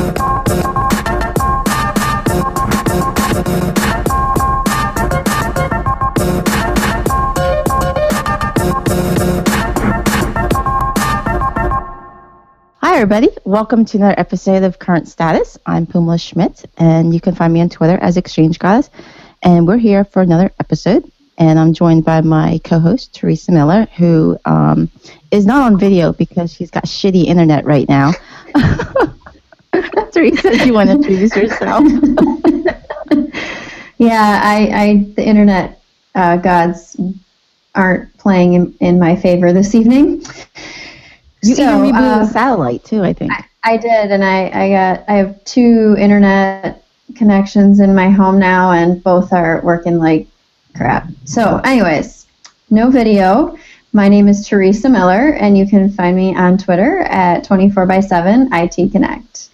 [0.00, 0.06] Hi,
[12.96, 13.28] everybody.
[13.44, 15.58] Welcome to another episode of Current Status.
[15.66, 18.88] I'm Phoummala Schmitt, and you can find me on Twitter as Exchange Goddess.
[19.42, 21.12] And we're here for another episode.
[21.36, 24.90] And I'm joined by my co host, Theresa Miller, who um,
[25.30, 28.12] is not on video because she's got shitty internet right now.
[30.12, 31.84] Theresa, do you want to introduce yourself?
[33.98, 35.80] yeah, I, I the internet
[36.14, 36.96] uh, gods
[37.74, 40.22] aren't playing in, in my favor this evening.
[41.42, 43.32] You so, even rebooted uh, the satellite too, I think.
[43.32, 46.84] I, I, did, and I, I got I have two internet
[47.16, 50.26] connections in my home now, and both are working like
[50.76, 51.08] crap.
[51.24, 52.26] So, anyways,
[52.70, 53.56] no video.
[53.92, 58.00] My name is Theresa Miller, and you can find me on Twitter at 24 by
[58.00, 59.48] 7 IT Connect.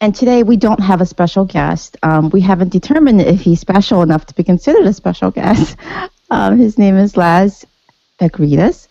[0.00, 1.96] And today we don't have a special guest.
[2.04, 5.76] Um, we haven't determined if he's special enough to be considered a special guest.
[6.30, 7.64] Um, his name is Laz
[8.20, 8.86] Vekiarides.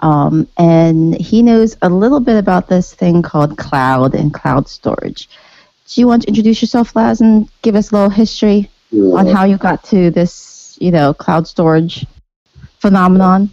[0.00, 5.30] Um, and he knows a little bit about this thing called cloud and cloud storage.
[5.86, 9.14] Do you want to introduce yourself, Laz, and give us a little history yeah.
[9.14, 12.04] on how you got to this, you know, cloud storage
[12.78, 13.48] phenomenon?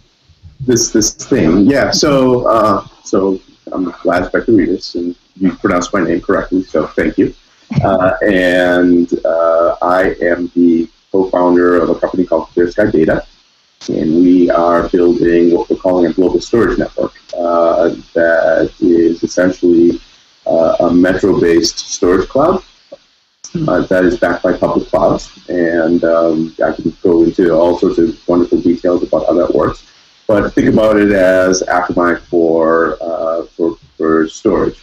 [0.60, 1.92] This this thing, yeah.
[1.92, 3.40] So uh, so
[3.72, 7.34] I'm Laz Vekiarides, and you pronounced my name correctly, so thank you.
[7.82, 13.26] Uh, and uh, I am the co-founder of a company called ClearSky Data
[13.88, 20.00] and we are building what we're calling a global storage network uh, that is essentially
[20.46, 22.62] uh, a metro-based storage cloud
[23.66, 25.30] uh, that is backed by public clouds.
[25.48, 29.86] And um, I can go into all sorts of wonderful details about how that works.
[30.26, 34.80] But think about it as Akamai for uh, for, for storage.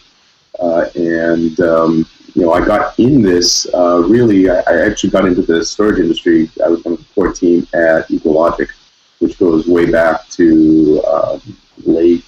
[0.60, 2.06] Uh, and um,
[2.38, 4.48] you know, I got in this uh, really.
[4.48, 6.52] I, actually got into the storage industry.
[6.64, 8.70] I was on the core team at EqualLogic,
[9.18, 11.40] which goes way back to uh,
[11.84, 12.24] late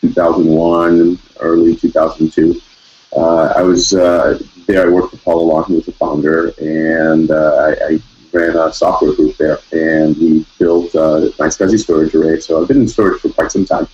[0.00, 2.60] 2001, early 2002.
[3.14, 4.86] Uh, I was uh, there.
[4.86, 8.72] I worked for Paula Long, who was the founder, and uh, I, I, ran a
[8.72, 12.40] software group there, and we built uh, iSCSI storage array.
[12.40, 13.86] So I've been in storage for quite some time,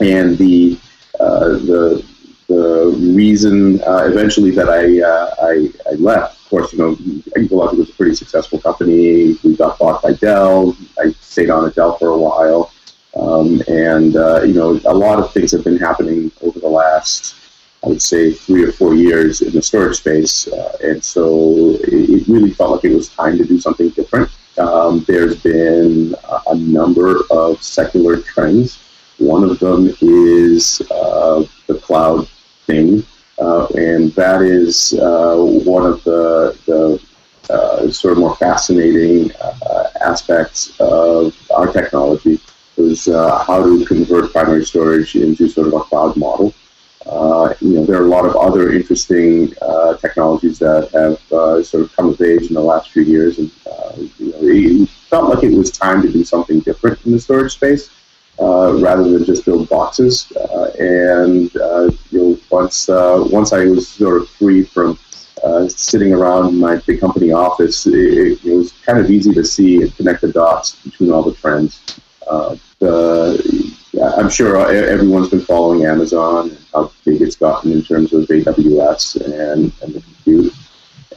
[0.00, 0.78] and the
[1.18, 2.04] the
[2.48, 6.94] the reason uh, eventually that I, uh, I, I left, of course, you know,
[7.36, 9.38] EqualLogic was a pretty successful company.
[9.44, 10.74] We got bought by Dell.
[10.98, 12.72] I stayed on at Dell for a while,
[13.14, 17.34] um, and uh, you know, a lot of things have been happening over the last,
[17.84, 22.10] I would say, three or four years in the storage space, uh, and so it,
[22.10, 24.30] it, really felt like it was time to do something different.
[24.56, 28.82] Um, there's been a, a number of secular trends.
[29.18, 32.26] One of them is uh, the cloud
[32.68, 33.02] thing,
[33.40, 35.36] uh, and that is uh,
[35.74, 37.02] one of the, the
[37.52, 42.38] uh, sort of more fascinating uh, aspects of our technology
[42.76, 46.54] is uh, how to convert primary storage into sort of a cloud model.
[47.06, 49.48] Uh, you know, there are a lot of other interesting
[50.00, 51.18] technologies that have
[51.66, 53.50] sort of come of age in the last few years, and
[54.18, 57.54] you know, it felt like it was time to do something different in the storage
[57.54, 57.88] space.
[58.40, 60.30] Uh, rather than just build boxes.
[60.36, 64.96] Uh, and uh, you know, once once I was sort of free from
[65.68, 69.94] sitting around my big company office, it, it, was kind of easy to see and
[69.96, 72.00] connect the dots between all the trends.
[72.78, 73.76] the,
[74.16, 79.16] I'm sure everyone's been following Amazon and how big it's gotten in terms of AWS
[79.24, 80.52] and, and the compute.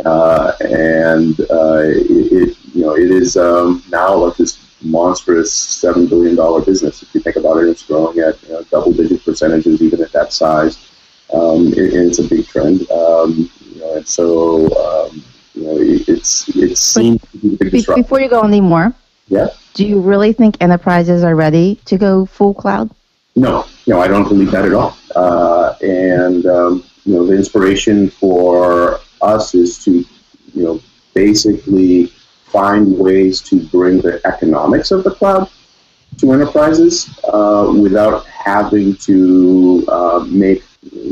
[0.06, 6.08] Uh, and uh, it, it, you know it is um, now like this monstrous seven
[6.08, 7.02] billion dollar business.
[7.02, 10.12] If you think about it, it's growing at you know, double digit percentages even at
[10.12, 10.90] that size.
[11.34, 16.10] Um, it, it's a big trend, um, you know, and so um, you know it,
[16.10, 17.86] it's it seems to be.
[17.96, 18.94] Before you go any more,
[19.28, 22.90] yeah, do you really think enterprises are ready to go full cloud?
[23.36, 24.98] No, no, I don't believe that at all.
[25.16, 30.04] Uh, and um, you know, the inspiration for us is to
[30.54, 30.82] you know
[31.14, 32.12] basically
[32.52, 35.50] find ways to bring the economics of the cloud
[36.18, 40.64] to enterprises uh, without having to uh, make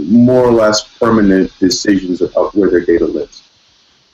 [0.07, 3.49] more or less permanent decisions about where their data lives.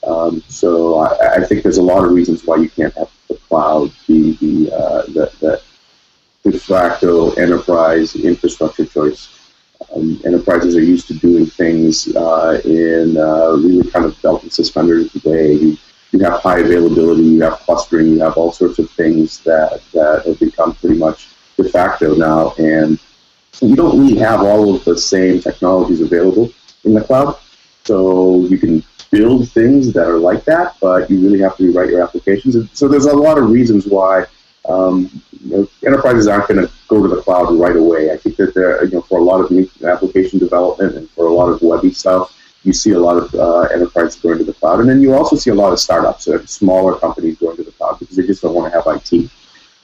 [0.06, 3.34] Um, so I, I, think there's a lot of reasons why you can't have the
[3.34, 5.62] cloud be the, uh, the, the
[6.50, 9.52] de facto enterprise infrastructure choice.
[9.94, 14.52] Um, enterprises are used to doing things uh, in uh, really kind of belt and
[14.52, 15.76] suspenders way.
[16.12, 20.24] You have high availability, you have clustering, you have all sorts of things that, that
[20.24, 22.54] have become pretty much de facto now.
[22.58, 22.98] And
[23.60, 26.52] you don't really have all of the same technologies available
[26.84, 27.38] in the cloud.
[27.84, 31.90] So you can build things that are like that, but you really have to rewrite
[31.90, 32.54] your applications.
[32.56, 34.26] And so there's a lot of reasons why
[34.68, 38.10] um, you know, enterprises aren't going to go to the cloud right away.
[38.12, 41.26] I think that there, you know, for a lot of new application development and for
[41.26, 42.35] a lot of webby stuff,
[42.66, 45.36] you see a lot of uh, enterprises going to the cloud, and then you also
[45.36, 48.42] see a lot of startups, or smaller companies going to the cloud because they just
[48.42, 49.30] don't want to have IT.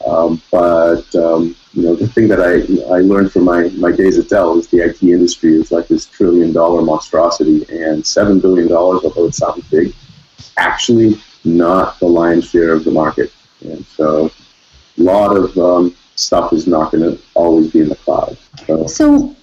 [0.04, 2.54] Um, but um, you know, the thing that I
[2.92, 6.06] I learned from my, my days at Dell is the IT industry is like this
[6.06, 9.94] trillion dollar monstrosity, and seven billion dollars, although it sounds big,
[10.56, 13.32] actually not the lion's share of the market.
[13.60, 14.28] And so,
[14.98, 18.36] a lot of um, stuff is not going to always be in the cloud.
[18.66, 19.36] So, so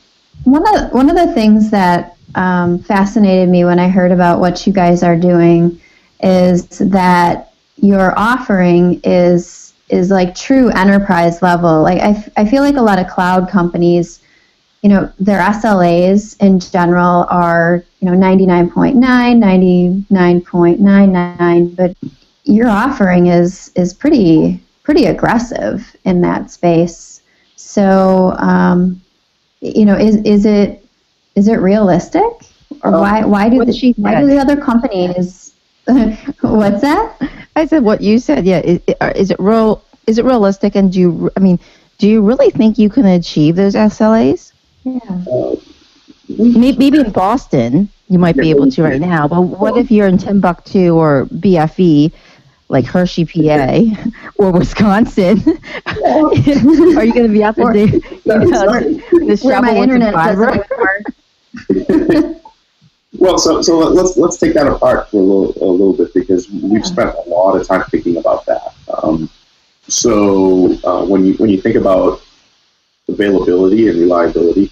[0.43, 4.65] one of one of the things that um, fascinated me when I heard about what
[4.67, 5.79] you guys are doing
[6.21, 11.81] is that your offering is is like true enterprise level.
[11.81, 14.21] Like I, f- I feel like a lot of cloud companies,
[14.83, 18.95] you know, their SLAs in general are you know 99.9,
[20.09, 21.97] 99.99, but
[22.43, 27.21] your offering is is pretty pretty aggressive in that space.
[27.55, 29.01] So um,
[29.61, 30.85] you know, is is it
[31.39, 32.29] is it realistic,
[32.83, 35.53] or um, why why do the, why do the other companies?
[36.41, 37.15] what's that?
[37.55, 38.45] I said what you said.
[38.45, 38.81] Yeah, is,
[39.15, 39.83] is it real?
[40.05, 40.75] Is it realistic?
[40.75, 41.31] And do you?
[41.37, 41.57] I mean,
[41.97, 44.51] do you really think you can achieve those SLAs?
[44.83, 44.99] Yeah.
[45.31, 45.55] Uh,
[46.27, 50.17] maybe in Boston you might be able to right now, but what if you're in
[50.17, 52.11] Timbuktu or BFE?
[52.71, 53.81] like Hershey, PA,
[54.37, 55.39] or Wisconsin,
[55.87, 58.79] are you going to be out there, you know,
[59.25, 60.63] the shovel internet fiber?
[63.17, 66.49] well, so so let's let's take that apart for a little a little bit because
[66.49, 68.73] we've spent a lot of time thinking about that.
[69.01, 69.29] Um,
[69.87, 72.21] so uh, when you when you think about
[73.07, 74.71] availability and reliability,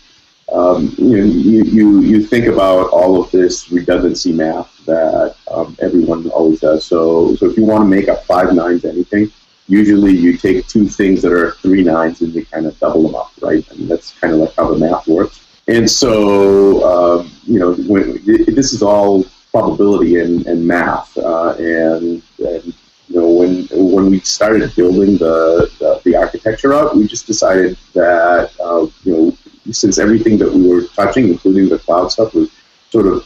[0.53, 5.75] um, you, know, you, you you think about all of this redundancy math that um,
[5.81, 6.85] everyone always does.
[6.85, 9.31] So so if you want to make up five nines anything,
[9.67, 13.15] usually you take two things that are three nines and you kind of double them
[13.15, 13.65] up, right?
[13.71, 15.46] I mean that's kind of like how the math works.
[15.67, 16.83] And so,
[17.19, 21.17] um, you know, when, this is all probability and, and math.
[21.17, 22.73] Uh, and, and,
[23.09, 27.77] you know, when, when we started building the, the, the architecture up, we just decided
[27.93, 29.37] that, uh, you know,
[29.71, 32.49] since everything that we were touching, including the cloud stuff, was
[32.89, 33.25] sort of,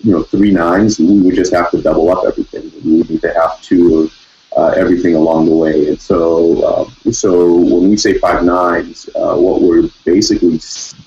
[0.00, 2.70] you know, three nines, we would just have to double up everything.
[2.84, 4.10] We would need to have two
[4.56, 5.88] uh, everything along the way.
[5.88, 10.60] And so, uh, so when we say five nines, uh, what we're basically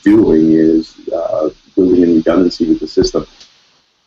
[0.04, 3.26] doing is uh, building in redundancy with the system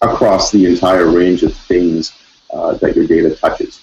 [0.03, 2.13] across the entire range of things
[2.53, 3.81] uh, that your data touches.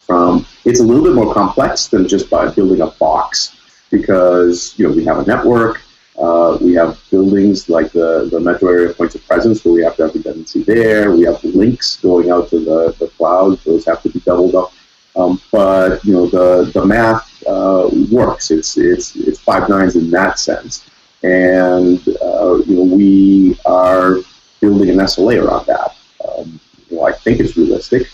[0.00, 3.56] From it's a little bit more complex than just by building a box
[3.90, 5.82] because you know we have a network.
[6.18, 9.96] Uh, we have buildings like the, the metro area points of presence where we have
[9.96, 11.10] to have redundancy there.
[11.10, 13.58] We have links going out to the, the cloud.
[13.64, 14.72] Those have to be doubled up.
[15.16, 18.50] Um, but you know the the math uh, works.
[18.50, 20.88] It's it's it's five nines in that sense,
[21.22, 24.16] and uh, you know we are
[24.60, 25.96] building an SLA around that.
[26.26, 28.08] Um, you know, I think it's realistic.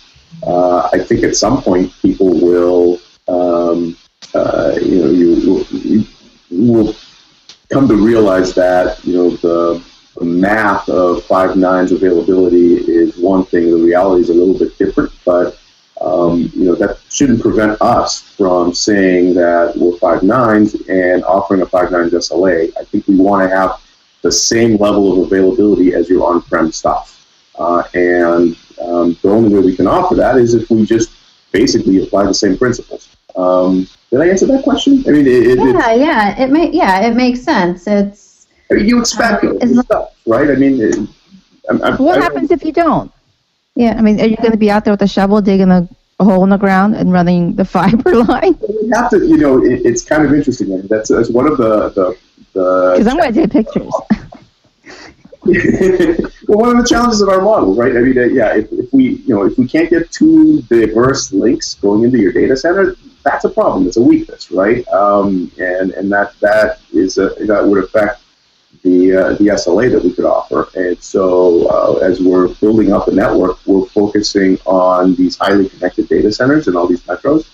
[0.47, 3.97] Uh, I think at some point people will um,
[4.35, 6.07] uh, you know you will, you
[6.51, 6.95] will
[7.71, 9.83] come to realize that you know the
[10.17, 13.71] the math of five nines availability is one thing.
[13.71, 15.59] The reality is a little bit different, but
[16.03, 21.63] um, you know, that shouldn't prevent us from saying that we're five nines and offering
[21.63, 22.73] a five nines SLA.
[22.77, 23.81] I think we want to have
[24.23, 27.09] the same level of availability as your on-prem stuff.
[27.59, 31.13] Uh, and um, the only way we can offer that is if we just
[31.53, 33.15] basically apply the same principles.
[33.37, 35.05] Um, did I answer that question?
[35.07, 37.87] I mean, it, yeah, it, yeah, it may, yeah, it makes sense.
[37.87, 40.51] It's I mean, you expect uh, stuff, right?
[40.51, 40.97] I mean, it,
[41.69, 43.13] I'm, I'm, what happens if you don't?
[43.75, 45.89] Yeah, I mean, are you going to be out there with a shovel digging a,
[46.21, 48.59] a, hole in the ground and running the fiber line?
[48.61, 50.73] We have to, you know, it, it's kind of interesting.
[50.73, 52.17] I mean, that's, that's one of the the
[52.53, 53.93] because I'm going to take pictures.
[56.47, 57.97] well, one of the challenges of our model, right?
[57.97, 61.33] I mean, uh, yeah, if, if we, you know, if we can't get two diverse
[61.33, 63.89] links going into your data center, that's a problem.
[63.89, 64.87] It's a weakness, right?
[64.89, 68.22] Um, and and that that is a, that would affect
[68.83, 70.69] the uh, the SLA that we could offer.
[70.75, 76.09] And so, uh, as we're building up the network, we're focusing on these highly connected
[76.09, 77.49] data centers and all these metros.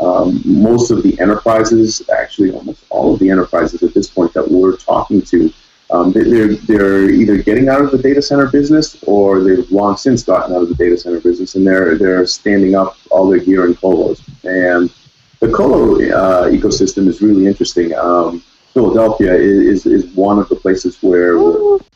[0.00, 4.50] Um, most of the enterprises, actually, almost all of the enterprises at this point that
[4.50, 5.52] we're talking to,
[5.90, 10.22] um, they're they're either getting out of the data center business or they've long since
[10.22, 13.66] gotten out of the data center business, and they're they're standing up all their gear
[13.66, 14.20] in colos.
[14.44, 14.92] And
[15.40, 17.94] the colo uh, ecosystem is really interesting.
[17.94, 18.42] Um,
[18.74, 21.36] Philadelphia is, is one of the places where,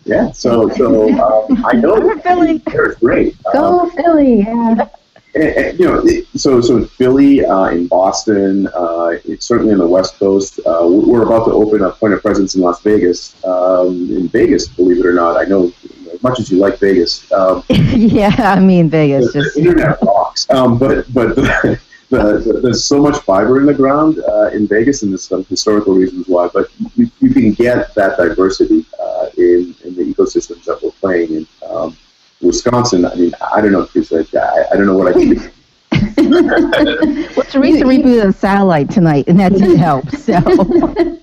[0.05, 0.31] yeah.
[0.31, 2.63] So so um, I know Philly.
[2.67, 3.37] It's great.
[3.53, 4.39] Go Um, Philly!
[4.41, 4.71] Yeah.
[4.71, 4.91] and-
[5.35, 6.05] and, you know,
[6.35, 10.59] so so in Philly, uh, in Boston, uh, it's certainly on the West Coast.
[10.67, 13.35] Uh, we- we're about to open a point of presence in Las Vegas.
[13.45, 15.71] Um, in Vegas, believe it or not, I know
[16.13, 19.33] as much as you like Vegas, um, yeah, I mean Vegas.
[19.33, 20.47] the, Just the internet rocks.
[20.51, 21.37] Um, but but
[22.11, 26.27] there's so much fiber in the ground uh, in Vegas, and there's some historical reasons
[26.27, 26.49] why.
[26.53, 31.35] But you, you can get that diversity uh, in in the ecosystems that we're playing
[31.35, 31.47] in.
[31.69, 31.97] Um,
[32.41, 34.13] Wisconsin, I mean, I don't know, Chris.
[34.13, 34.21] I,
[34.73, 35.51] I don't know what I can.
[36.31, 40.09] well, Theresa rebooted the satellite tonight, and that didn't help.
[40.11, 40.39] So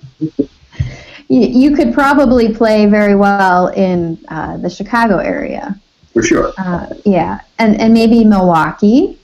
[1.28, 5.78] You, you could probably play very well in uh, the Chicago area.
[6.12, 9.18] For sure, Uh, yeah, and and maybe Milwaukee.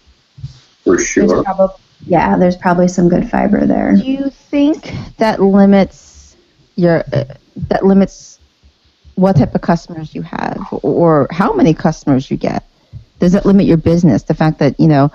[0.84, 1.44] For There's sure.
[1.44, 3.94] probably yeah, there's probably some good fiber there.
[3.94, 6.36] do you think that limits
[6.76, 7.24] your uh,
[7.68, 8.40] that limits
[9.14, 12.64] what type of customers you have, or how many customers you get?
[13.20, 14.24] Does it limit your business?
[14.24, 15.12] The fact that you know,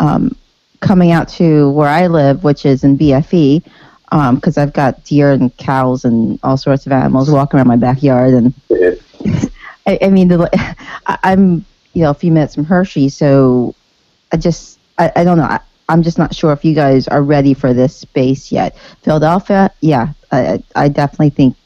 [0.00, 0.36] um,
[0.80, 3.62] coming out to where I live, which is in BFE,
[4.34, 8.34] because I've got deer and cows and all sorts of animals walking around my backyard,
[8.34, 9.02] and It-
[9.86, 10.50] I, I mean, the,
[11.06, 13.74] I, I'm you know a few minutes from Hershey, so
[14.32, 15.44] I just I, I don't know.
[15.44, 18.76] I, I'm just not sure if you guys are ready for this space yet.
[19.02, 21.56] Philadelphia, yeah, I, I definitely think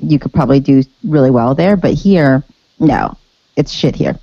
[0.00, 2.44] you could probably do really well there, but here,
[2.78, 3.16] no,
[3.56, 4.18] it's shit here.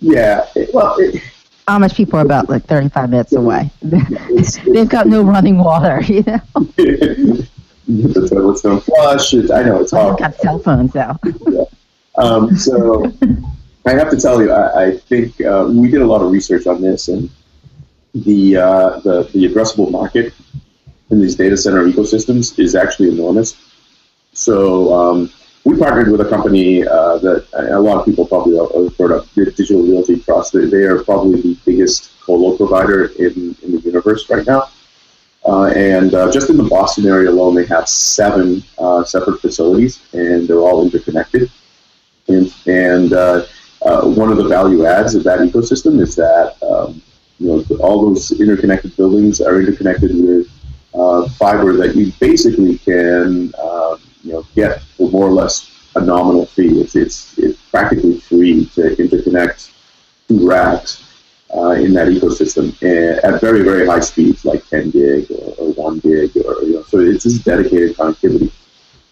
[0.00, 0.46] yeah.
[0.72, 1.22] well, it,
[1.68, 3.70] Amish people are about like 35 minutes away.
[3.82, 6.40] it's, They've got no running water, you know.
[6.76, 9.34] the toilets don't flush.
[9.34, 10.18] It, I know it's hard.
[10.18, 11.18] got cell phones though.
[12.18, 13.12] Um, so
[13.86, 16.66] I have to tell you, I, I think uh, we did a lot of research
[16.66, 17.28] on this, and
[18.24, 20.32] the, uh, the the addressable market
[21.10, 23.56] in these data center ecosystems is actually enormous.
[24.32, 25.30] So um,
[25.64, 29.32] we partnered with a company uh, that a lot of people probably have heard of,
[29.34, 30.52] Digital Realty Trust.
[30.52, 34.68] They, are probably the biggest colo provider in, in the universe right now.
[35.44, 40.02] Uh, and uh, just in the Boston area alone, they have seven uh, separate facilities,
[40.12, 41.50] and they're all interconnected.
[42.28, 43.46] And, and uh,
[43.82, 47.00] uh, one of the value adds of that ecosystem is that um,
[47.38, 50.48] you know all those interconnected buildings are interconnected with
[50.94, 56.00] uh, fiber that you basically can uh, you know get for more or less a
[56.00, 56.80] nominal fee.
[56.80, 59.72] It's it's, it's practically free to interconnect
[60.28, 61.02] two racks
[61.54, 62.70] uh, in that ecosystem
[63.24, 66.82] at very very high speeds, like 10 gig or, or 1 gig, or you know,
[66.84, 68.50] so it's just dedicated connectivity.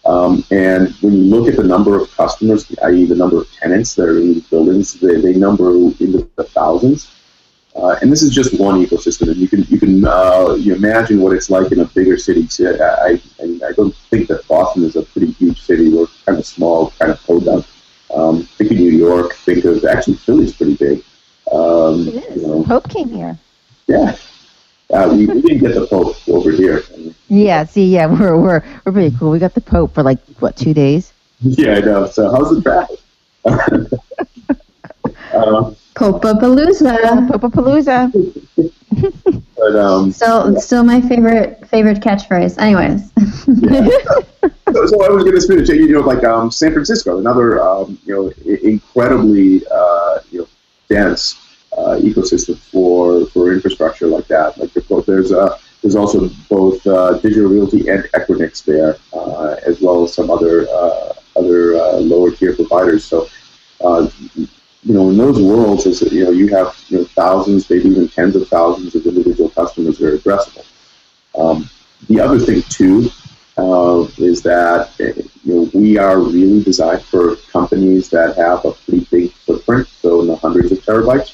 [0.05, 3.95] Um, and when you look at the number of customers, i.e., the number of tenants
[3.95, 7.11] that are in these buildings, they, they number into the thousands.
[7.75, 11.19] Uh, and this is just one ecosystem, and you can you can uh, you imagine
[11.19, 12.47] what it's like in a bigger city.
[12.65, 15.89] I, I I don't think that Boston is a pretty huge city.
[15.93, 17.65] We're kind of small, kind of podunk.
[18.13, 19.33] Um, think of New York.
[19.35, 21.03] Think of actually Philly's pretty big.
[21.51, 22.63] Um, It you know.
[22.63, 23.37] Pope came here.
[23.87, 24.15] yeah.
[24.93, 26.83] Uh, we, we didn't get the Pope over here.
[27.27, 29.31] Yeah, see, yeah, we're we're we're pretty cool.
[29.31, 31.11] We got the Pope for like what two days.
[31.41, 32.07] Yeah, I know.
[32.07, 32.99] So how's the traffic?
[35.33, 37.27] um, Popapalooza.
[37.29, 38.11] Popapalooza.
[39.57, 42.57] but um, Still, still my favorite favorite catchphrase.
[42.59, 43.11] Anyways,
[44.73, 46.71] so, so I was going to spin it to you, you know, like um, San
[46.73, 50.47] Francisco, another um, you know i- incredibly uh, you know
[50.89, 51.35] dense
[51.77, 54.57] uh, ecosystem for for infrastructure like that.
[54.57, 59.81] Like the- there's uh, there's also both uh, Digital Realty and Equinix there, uh, as
[59.81, 63.05] well as some other uh, other uh, lower tier providers.
[63.05, 63.27] So.
[64.85, 67.89] You know, in those worlds, is that, you know, you have you know thousands, maybe
[67.89, 70.65] even tens of thousands of individual customers that are addressable.
[71.37, 71.69] Um,
[72.07, 73.09] the other thing too
[73.57, 79.07] uh, is that you know we are really designed for companies that have a pretty
[79.11, 81.33] big footprint, so in the hundreds of terabytes.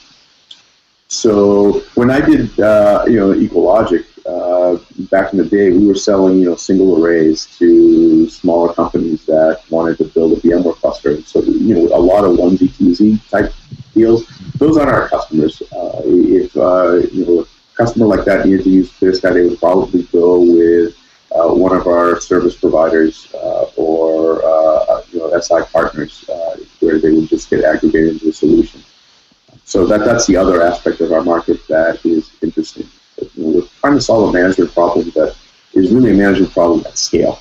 [1.08, 4.21] So when I did uh, you know EqualLogic uh,
[5.12, 9.62] back in the day, we were selling you know single arrays to smaller companies that
[9.70, 11.22] wanted to build a VMware cluster.
[11.22, 13.54] So you know a lot of onesie twosie type
[13.94, 14.26] deals.
[14.58, 15.62] Those aren't our customers.
[15.72, 19.60] Uh, if uh, you know a customer like that needed to use ClearSky, they would
[19.60, 20.96] probably go with
[21.36, 27.00] uh, one of our service providers uh, or uh, you know SI partners, uh, where
[27.00, 28.82] they would just get aggregated into a solution.
[29.66, 32.90] So that that's the other aspect of our market that is interesting.
[33.38, 35.36] We're trying to solve a management problem that
[35.74, 37.40] is really a management problem at scale.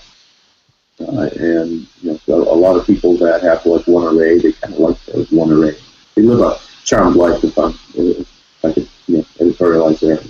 [1.01, 4.75] Uh, and you know, a lot of people that have like one array, they kind
[4.75, 5.77] of like those one array.
[6.15, 8.29] They live a charmed life if I'm if
[8.65, 10.21] I could you know, editorialize there.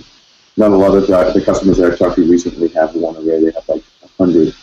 [0.57, 3.43] Not a lot of the, the customers that I've talked to recently have one array.
[3.43, 4.53] They have like a hundred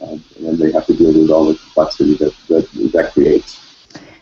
[0.00, 3.60] um, and they have to deal with all the complexity that that, that creates.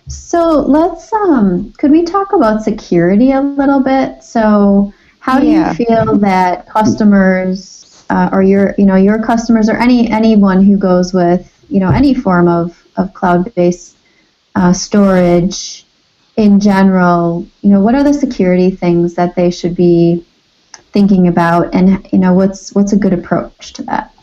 [0.09, 4.23] So let's um, could we talk about security a little bit?
[4.23, 9.77] So how do you feel that customers uh, or your you know your customers or
[9.77, 13.97] any anyone who goes with you know any form of of cloud based
[14.57, 15.87] uh, storage
[16.37, 20.25] in general, you know what are the security things that they should be
[20.93, 24.15] thinking about, and you know what's what's a good approach to that?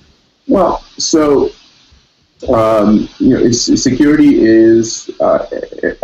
[0.48, 1.52] Well, so
[2.50, 5.46] um, you know, security is uh,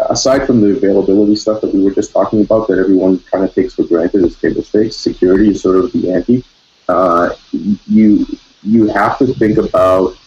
[0.10, 3.54] aside from the availability stuff that we were just talking about that everyone kind of
[3.54, 4.96] takes for granted as table stakes.
[4.96, 6.44] Security is sort of the ante.
[6.90, 8.26] Uh, you
[8.64, 10.18] you have to think about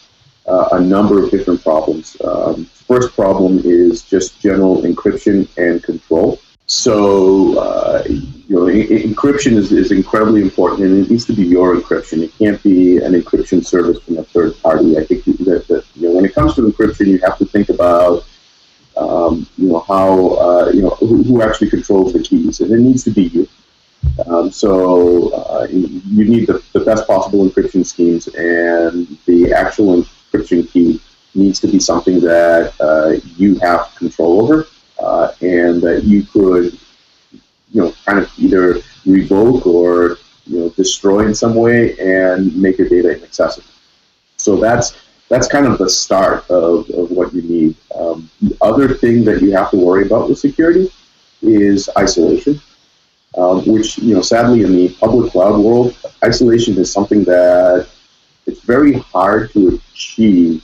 [0.47, 2.15] uh, a number of different problems.
[2.23, 6.39] Um, first problem is just general encryption and control.
[6.69, 11.77] So, uh, you know, encryption is, is incredibly important, and it needs to be your
[11.77, 12.21] encryption.
[12.21, 14.97] It can't be an encryption service from a third party.
[14.97, 17.69] I think that, that you know, when it comes to encryption, you have to think
[17.69, 18.25] about,
[18.97, 22.79] um, you know, how, uh, you know, who, who actually controls the keys, and it
[22.79, 23.47] needs to be you.
[24.25, 30.69] Um, so uh, you need the, the best possible encryption schemes, and the actual encryption
[30.69, 31.01] key
[31.33, 34.67] needs to be something that uh, you have control over
[34.99, 36.77] uh, and that you could,
[37.71, 42.77] you know, kind of either revoke or you know destroy in some way and make
[42.77, 43.69] your data inaccessible.
[44.37, 44.97] So that's
[45.29, 47.75] that's kind of the start of, of what you need.
[47.93, 50.89] Um, the other thing that you have to worry about with security
[51.41, 52.61] is isolation,
[53.37, 57.87] um, which you know sadly in the public cloud world, isolation is something that
[58.45, 60.63] it's very hard to achieve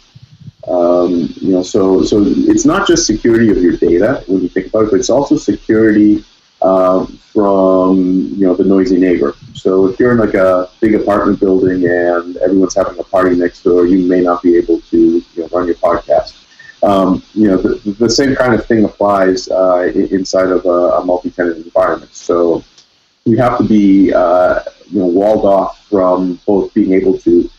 [0.68, 4.68] um, you know, so so it's not just security of your data when you think
[4.68, 6.24] about it, but it's also security
[6.62, 7.98] um, from
[8.38, 9.36] you know the noisy neighbor.
[9.54, 13.64] So if you're in like a big apartment building and everyone's having a party next
[13.64, 16.40] door, you may not be able to you know, run your podcast.
[16.82, 21.06] Um, you know, the, the same kind of thing applies uh, inside of a, a
[21.06, 22.14] multi-tenant environment.
[22.14, 22.64] So
[23.26, 27.50] you have to be uh, you know walled off from both being able to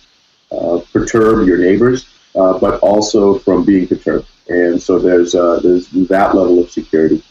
[0.53, 4.27] uh, perturb your neighbors uh, but also from being perturbed.
[4.49, 7.23] And so there's uh, there's that level of security.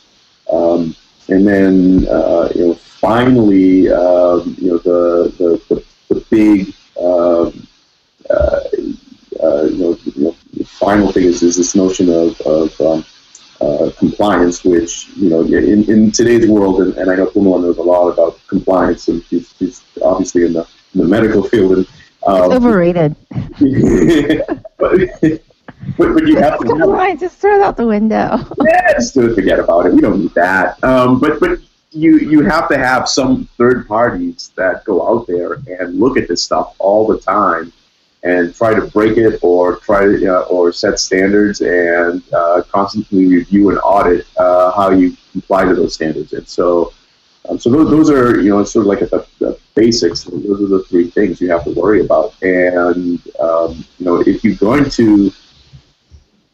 [0.51, 0.95] Um,
[1.29, 7.67] and then uh, you know finally um, you know the the, the, the big um,
[8.29, 8.59] uh,
[9.43, 13.05] uh, you, know, you know the final thing is, is this notion of, of um,
[13.61, 17.77] uh, compliance, which you know in, in today's world, and, and I know Phoummala knows
[17.77, 21.87] a lot about compliance, and he's, she's obviously in the, in the medical field, and
[22.25, 23.15] um, It's overrated.
[23.29, 24.97] but,
[25.97, 28.39] but, but you have to have Compliance, just throw it out the window.
[28.65, 29.93] yeah, just forget about it.
[29.93, 30.81] We don't need that.
[30.83, 31.59] Um, but but
[31.91, 36.27] you you have to have some third parties that go out there and look at
[36.27, 37.71] this stuff all the time
[38.23, 43.27] and try to break it or try to uh, or set standards and uh, constantly
[43.27, 46.33] review and audit uh, how you comply to those standards.
[46.33, 46.93] And so.
[47.49, 50.23] Um, so those, those are, you know, it's sort of like at the, the basics.
[50.23, 52.33] Those are the three things you have to worry about.
[52.41, 55.31] And, um, you know, if you're going to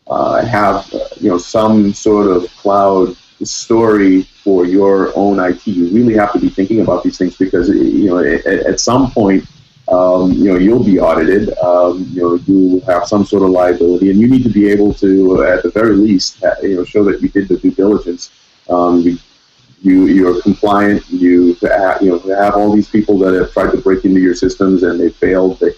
[0.09, 5.65] uh, have uh, you know some sort of cloud story for your own IT.
[5.67, 9.11] You really have to be thinking about these things because you know at, at some
[9.11, 9.45] point
[9.87, 11.55] um, you know you'll be audited.
[11.59, 14.93] Um, you know you have some sort of liability, and you need to be able
[14.95, 18.31] to at the very least you know show that you did the due diligence.
[18.69, 19.17] Um, you,
[19.81, 21.07] you you're compliant.
[21.09, 24.35] You ha- you know have all these people that have tried to break into your
[24.35, 25.59] systems and they failed.
[25.59, 25.71] They,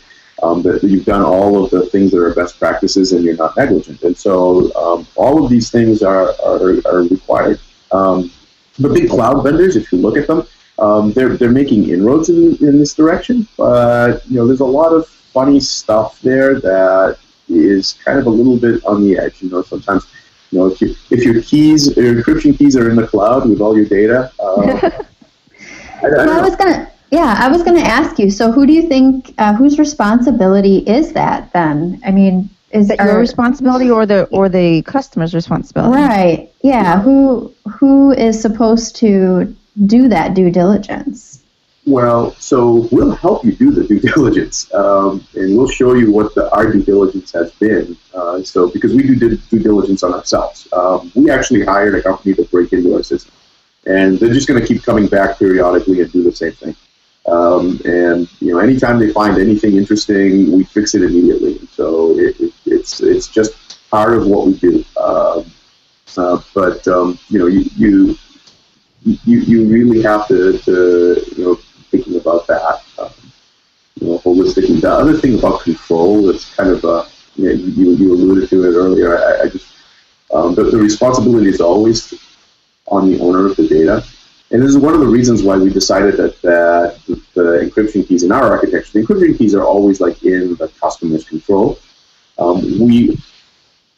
[0.44, 3.56] um, that you've done all of the things that are best practices and you're not
[3.56, 4.02] negligent.
[4.02, 7.60] And so um, all of these things are, are, are required.
[7.92, 8.32] Um,
[8.80, 10.48] the big cloud vendors, if you look at them,
[10.80, 13.48] um, they're, they're making inroads in, in this direction.
[13.58, 18.30] But, you know, there's a lot of funny stuff there that is kind of a
[18.30, 19.42] little bit on the edge.
[19.44, 20.08] You know, sometimes,
[20.52, 23.62] you know, if, you, if your keys, your encryption keys are in the cloud with
[23.62, 24.80] all your data, uh,
[26.04, 26.42] I, I Well, I know.
[26.42, 28.30] was gonna, yeah, I was gonna ask you.
[28.30, 32.02] So, who do you think, uh, whose responsibility is that then?
[32.06, 36.02] I mean, is Is that your responsibility or the or the customer's responsibility?
[36.02, 36.50] right?
[36.64, 39.54] Yeah, who who is supposed to
[39.86, 41.41] do that due diligence?
[41.88, 46.36] Well, so we'll help you do the due diligence, um, and we'll show you what
[46.36, 47.98] the, our due diligence has been.
[48.14, 52.36] Uh, so, because we do due diligence on ourselves, um, we actually hired a company
[52.36, 53.34] to break into our system,
[53.88, 56.76] and they're just going to keep coming back periodically and do the same thing.
[57.26, 61.60] Um, and you know, anytime they find anything interesting, we fix it immediately.
[61.74, 64.86] So it, it, it's it's just part of what we do.
[64.98, 65.52] Um,
[66.16, 68.18] uh, but um, you know, you, you
[69.04, 71.60] you you really have to, to you know
[71.92, 73.12] thinking about that um,
[74.00, 74.82] you know holistically.
[74.82, 78.64] The other thing about control that's kind of a you, know, you, you alluded to
[78.64, 79.18] it earlier.
[79.18, 79.76] I, I just
[80.34, 82.14] um, the, the responsibility is always
[82.88, 84.04] on the owner of the data.
[84.52, 88.06] And this is one of the reasons why we decided that, that the, the encryption
[88.06, 91.80] keys in our architecture, the encryption keys are always like in the customer's control.
[92.38, 93.18] Um, we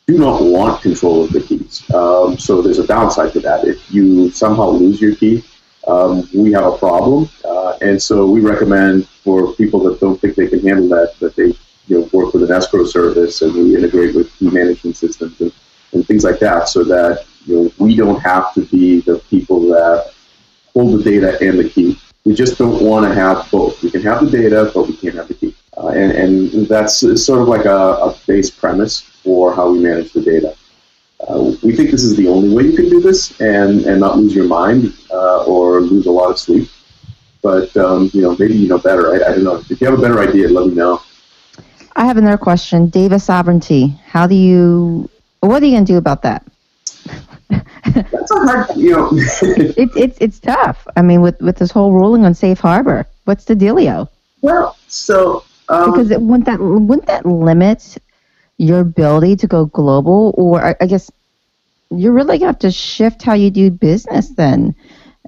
[0.05, 1.89] do not want control of the keys.
[1.91, 3.65] Um, so there's a downside to that.
[3.65, 5.43] If you somehow lose your key,
[5.87, 7.29] um, we have a problem.
[7.43, 11.35] Uh, and so we recommend for people that don't think they can handle that, that
[11.35, 11.53] they
[11.87, 15.51] you know, work with an escrow service and we integrate with key management systems and,
[15.91, 19.61] and things like that so that you know, we don't have to be the people
[19.67, 20.13] that
[20.73, 21.99] hold the data and the key.
[22.25, 23.83] We just don't want to have both.
[23.83, 25.55] We can have the data, but we can't have the key.
[25.75, 30.13] Uh, and, and that's sort of like a, a, base premise for how we manage
[30.13, 30.55] the data.
[31.27, 34.17] Uh, we think this is the only way you can do this and, and not
[34.17, 36.69] lose your mind uh, or lose a lot of sleep.
[37.41, 39.13] But um, you know, maybe you know better.
[39.13, 39.61] I, I don't know.
[39.69, 41.01] If you have a better idea, let me know.
[41.95, 42.87] I have another question.
[42.87, 43.99] Data sovereignty.
[44.05, 45.09] How do you?
[45.41, 46.45] What are you going to do about that?
[47.49, 49.09] That's a hard, you know.
[49.41, 50.87] it's it's it's tough.
[50.95, 54.07] I mean, with with this whole ruling on safe harbor, what's the dealio?
[54.41, 57.97] Well, so um, because it, wouldn't that wouldn't that limit
[58.57, 61.11] your ability to go global, or I, guess
[61.89, 64.75] you're really gonna have to shift how you do business then,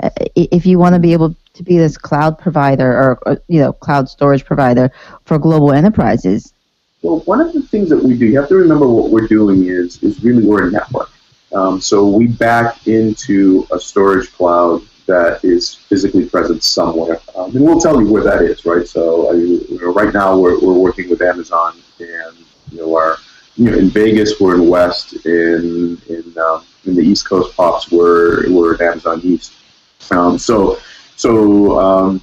[0.02, 3.60] uh, if you want to be able to be this cloud provider or, or you
[3.60, 4.92] know cloud storage provider
[5.26, 6.54] for global enterprises.
[7.02, 9.66] Well, one of the things that we do, you have to remember what we're doing
[9.66, 11.12] is is really we're a network.
[11.54, 17.64] Um, so we back into a storage cloud that is physically present somewhere, um, and
[17.64, 18.88] we'll tell you where that is, right?
[18.88, 22.36] So I you know, right now we're, we're working with Amazon, and
[22.76, 23.16] you
[23.56, 27.92] you know, in Vegas we're in West, in in um, in the East Coast pops
[27.92, 29.54] we're we're Amazon East.
[30.12, 30.78] Um, so
[31.16, 32.22] so um,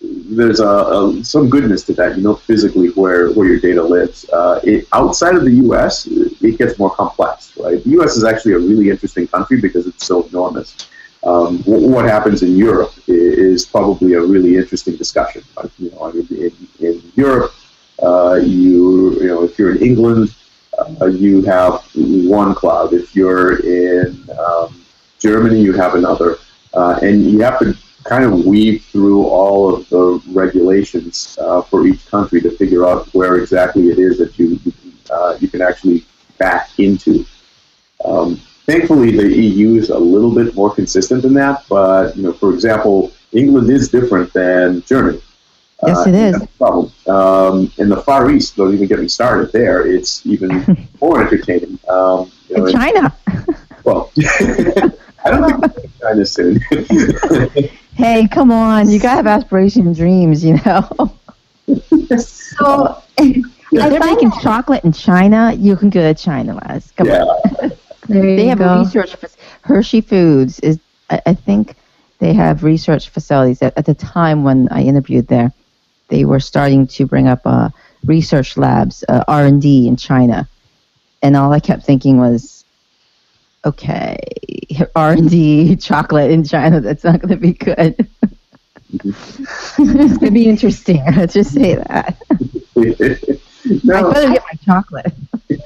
[0.00, 4.28] there's a, a, some goodness to that, you know, physically where, where your data lives.
[4.30, 7.82] Uh, it, outside of the U.S., it gets more complex, right?
[7.82, 8.16] The U.S.
[8.16, 10.88] is actually a really interesting country because it's so enormous.
[11.24, 15.42] Um, what, what, happens in Europe is probably a really interesting discussion.
[15.56, 15.70] Right?
[15.78, 17.54] You know, in, in Europe,
[18.02, 20.34] uh, you you know, if you're in England,
[21.00, 22.92] uh, you have one cloud.
[22.92, 24.84] If you're in um,
[25.18, 26.36] Germany, you have another,
[26.74, 31.86] uh, and you have to kind of weave through all of the regulations uh, for
[31.86, 35.48] each country to figure out where exactly it is that you you can, uh, you
[35.48, 36.04] can actually
[36.38, 37.24] back into.
[38.04, 42.32] Um, thankfully, the EU is a little bit more consistent than that, but you know,
[42.32, 45.20] for example, England is different than Germany.
[45.86, 46.46] Yes, it is.
[46.58, 46.92] Problem.
[47.06, 49.86] Um, in the Far East, don't even get me started there.
[49.86, 51.78] It's even more entertaining.
[51.88, 53.16] Um, you know, in China.
[53.84, 56.60] well, I don't think China soon.
[57.94, 58.90] hey, come on.
[58.90, 61.16] You got to have aspirations dreams, you know.
[62.18, 66.90] so, if they're making chocolate in China, you can go to China, Les.
[66.92, 67.22] Come yeah.
[67.22, 67.72] on.
[68.08, 68.80] they have go.
[68.80, 69.16] research.
[69.62, 71.74] Hershey Foods is, I, I, think,
[72.18, 73.62] they have research facilities.
[73.62, 75.52] At, at the time when I interviewed there,
[76.08, 77.70] they were starting to bring up uh,
[78.04, 80.48] research labs, uh, R and D in China,
[81.22, 82.64] and all I kept thinking was,
[83.64, 84.18] okay,
[84.96, 86.80] R and D chocolate in China.
[86.80, 88.08] That's not going to be good.
[88.92, 91.02] it's going to be interesting.
[91.16, 92.16] Let's just say that.
[93.84, 95.12] no, I better get my chocolate.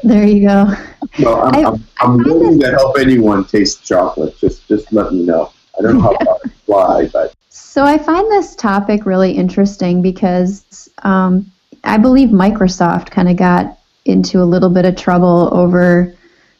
[0.05, 0.75] There you go.
[1.21, 4.39] Well, I'm, I, I'm, I'm willing to help anyone taste chocolate.
[4.39, 5.53] Just just let me know.
[5.79, 7.35] I don't know how far I fly, but.
[7.61, 11.51] So I find this topic really interesting because um,
[11.85, 16.15] I believe Microsoft kind of got into a little bit of trouble over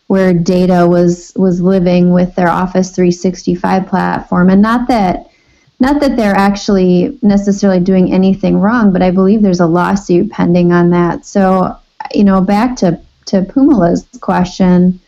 [0.09, 5.31] where data was was living with their Office 365 platform, and not that
[5.81, 10.73] not that they're actually necessarily doing anything wrong, but I believe there's a lawsuit pending
[10.73, 11.25] on that.
[11.25, 11.77] So,
[12.13, 15.01] you know, back to to Phoummala's question,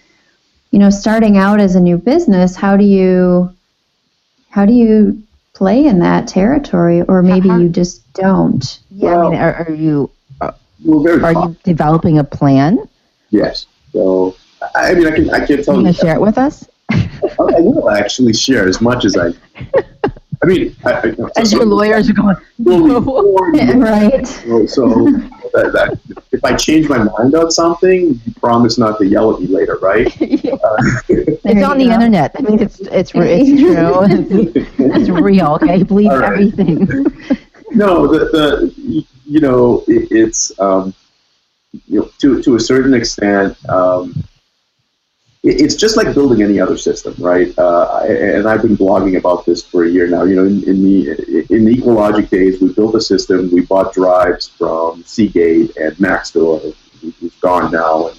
[0.70, 3.54] you know, starting out as a new business, how do you
[4.50, 5.22] how do you
[5.60, 8.80] play in that territory, or maybe you just don't?
[8.90, 10.52] Yeah, well, I mean, are, are you uh,
[10.88, 12.88] are, are you developing a plan?
[13.28, 13.66] Yes.
[13.92, 14.36] So
[14.74, 15.84] I mean, I can I can't tell you.
[15.84, 16.66] Want to share it with us?
[16.90, 19.32] I will actually share as much as I.
[20.42, 22.36] I mean, I, I, as so, your lawyers are going,
[23.80, 24.26] right?
[24.26, 24.86] So, so
[25.52, 29.40] that, that, if I change my mind on something, you promise not to yell at
[29.40, 30.08] me later, right?
[30.20, 30.54] yeah.
[30.54, 30.76] uh,
[31.08, 31.92] it's on the go.
[31.92, 32.34] internet.
[32.38, 33.24] I mean, it's it's it's true.
[33.24, 35.54] it's, it's real.
[35.54, 36.32] Okay, believe right.
[36.32, 36.86] everything.
[37.72, 40.94] no, the the you know it, it's um,
[41.86, 43.56] you know to to a certain extent.
[43.68, 44.24] Um,
[45.42, 47.56] it's just like building any other system, right?
[47.58, 50.24] Uh, and I've been blogging about this for a year now.
[50.24, 53.50] You know, in, in the in the EqualLogic days, we built a system.
[53.50, 58.18] We bought drives from Seagate and Maxtor, who's gone now, and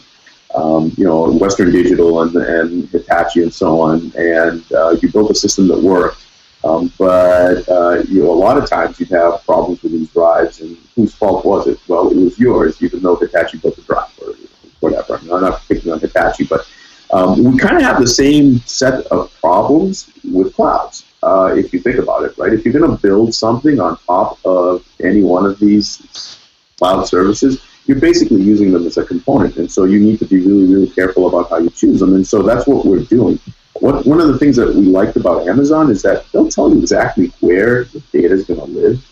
[0.56, 5.30] um, you know Western Digital and and Hitachi and so on, and uh, you built
[5.30, 6.26] a system that worked.
[6.64, 10.60] Um, but uh, you know, a lot of times you'd have problems with these drives,
[10.62, 11.80] and whose fault was it?
[11.88, 14.34] Well, it was yours, even though Hitachi built the drive or
[14.80, 15.18] whatever.
[15.18, 16.68] I'm not picking on Hitachi, but
[17.12, 21.80] um, we kind of have the same set of problems with clouds, uh, if you
[21.80, 22.54] think about it, right?
[22.54, 26.40] If you're going to build something on top of any one of these
[26.78, 30.40] cloud services, you're basically using them as a component, and so you need to be
[30.40, 32.16] really, really careful about how you choose them.
[32.16, 33.40] And so that's what we're doing.
[33.80, 36.80] What, one of the things that we liked about Amazon is that they'll tell you
[36.80, 39.11] exactly where the data is going to live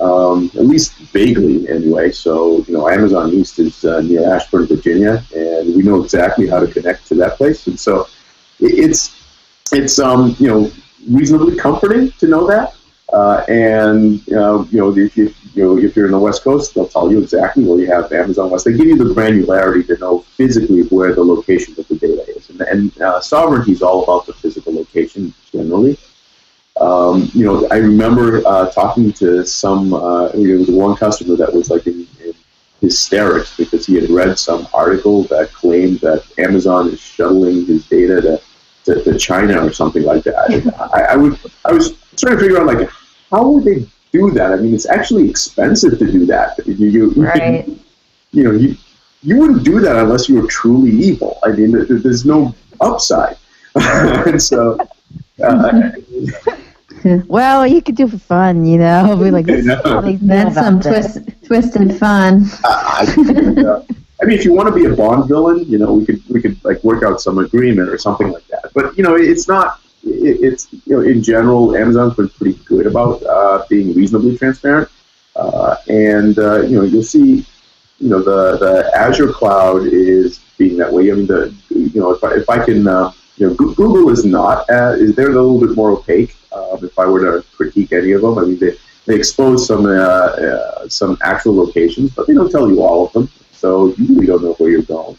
[0.00, 2.10] um, at least vaguely anyway.
[2.12, 6.60] So, you know, Amazon East is uh, near Ashburn, Virginia, and we know exactly how
[6.60, 7.66] to connect to that place.
[7.66, 8.08] And so
[8.60, 9.24] it's,
[9.72, 10.70] it's um, you know,
[11.08, 12.74] reasonably comforting to know that.
[13.12, 16.74] Uh, and, uh, you know, if, you, you know, if you're in the West Coast,
[16.74, 18.64] they'll tell you exactly where you have Amazon West.
[18.64, 22.50] They give you the granularity to know physically where the location of the data is.
[22.50, 25.96] And, and uh, sovereignty is all about the physical location generally.
[26.80, 30.96] Um, you know, I remember uh, talking to some, uh, you know, there was one
[30.96, 32.34] customer that was like in, in,
[32.82, 38.20] hysterics because he had read some article that claimed that Amazon is shuttling his data
[38.20, 38.40] to,
[38.84, 40.36] to, to China or something like that.
[40.92, 42.90] I, I, would, I was trying to figure out like,
[43.30, 44.52] how would they do that?
[44.52, 46.58] I mean, it's actually expensive to do that.
[46.66, 47.66] You, you, right.
[47.66, 47.80] you,
[48.32, 48.76] you know, you,
[49.22, 51.38] you wouldn't do that unless you were truly evil.
[51.44, 53.36] I mean, there's no upside.
[53.74, 54.78] and so,
[55.42, 55.90] uh,
[57.26, 59.16] well, you could do for fun, you know.
[59.22, 62.46] Be like, that's some twist, twist and fun.
[62.64, 63.06] I,
[63.66, 63.82] uh,
[64.20, 66.40] I mean, if you want to be a Bond villain, you know, we could we
[66.40, 68.70] could like work out some agreement or something like that.
[68.74, 69.80] But you know, it's not.
[70.04, 74.88] It, it's you know, in general, Amazon's been pretty good about uh, being reasonably transparent,
[75.34, 77.44] uh, and uh, you know, you'll see,
[77.98, 81.10] you know, the the Azure cloud is being that way.
[81.10, 82.86] I mean, the you know, if I, if I can.
[83.36, 84.68] You know, Google is not.
[84.70, 86.34] Uh, they're a little bit more opaque.
[86.52, 89.86] Um, if I were to critique any of them, I mean, they, they expose some
[89.86, 93.28] uh, uh, some actual locations, but they don't tell you all of them.
[93.52, 95.16] So you really don't know where you're going.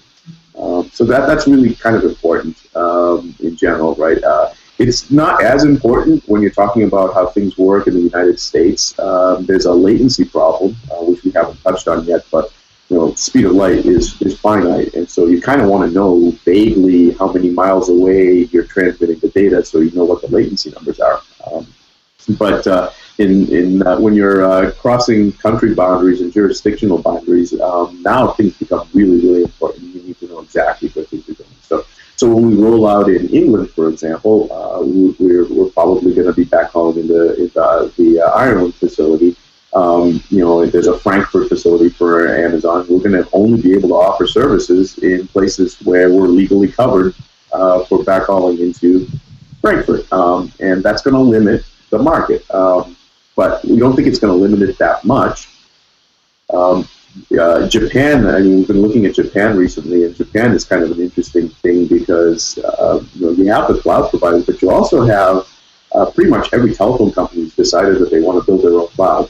[0.58, 4.22] Um, so that that's really kind of important um, in general, right?
[4.24, 8.40] Uh, it's not as important when you're talking about how things work in the United
[8.40, 8.98] States.
[9.00, 12.52] Um, there's a latency problem, uh, which we haven't touched on yet, but
[12.89, 15.93] you know, speed of light is, is finite, and so you kind of want to
[15.93, 20.28] know vaguely how many miles away you're transmitting the data, so you know what the
[20.30, 21.21] latency numbers are.
[21.52, 21.67] Um,
[22.38, 28.02] but uh, in in uh, when you're uh, crossing country boundaries and jurisdictional boundaries, um,
[28.02, 29.84] now things become really really important.
[29.93, 31.50] You need to know exactly where things are going.
[31.62, 35.69] So so when we roll out in England, for example, uh, we, are we're, we're
[35.71, 39.36] probably going to be backhauling in the in the, the uh, Ireland facility
[39.78, 42.88] um, you know, there's a Frankfurt facility for Amazon.
[42.90, 47.13] We're going to only be able to offer services in places where we're legally covered
[47.54, 49.08] uh, for backhauling into
[49.62, 52.50] Frankfurt, um, and that's going to limit the market.
[52.50, 52.98] Um,
[53.36, 55.48] but we don't think it's going to limit it that much.
[56.52, 56.88] Um,
[57.40, 60.90] uh, Japan, I mean, we've been looking at Japan recently, and Japan is kind of
[60.90, 65.06] an interesting thing because uh, you know you have the cloud providers, but you also
[65.06, 65.48] have
[65.94, 68.88] uh, pretty much every telephone company has decided that they want to build their own
[68.88, 69.30] cloud.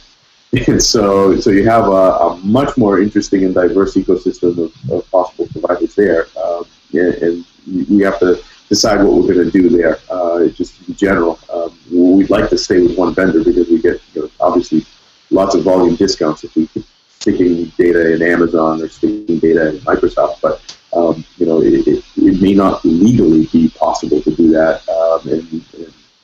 [0.54, 5.12] And so, so you have a, a, much more interesting and diverse ecosystem of, of
[5.12, 7.46] possible providers there, um, and, and,
[7.90, 10.00] we have to decide what we're going to do there.
[10.10, 14.02] Uh, just in general, um, we'd like to stay with one vendor because we get
[14.14, 14.86] you know, obviously
[15.30, 16.86] lots of volume discounts if we keep
[17.20, 20.40] sticking data in Amazon or sticking data in Microsoft.
[20.42, 24.88] But um, you know, it, it, it, may not legally be possible to do that
[24.88, 25.64] um,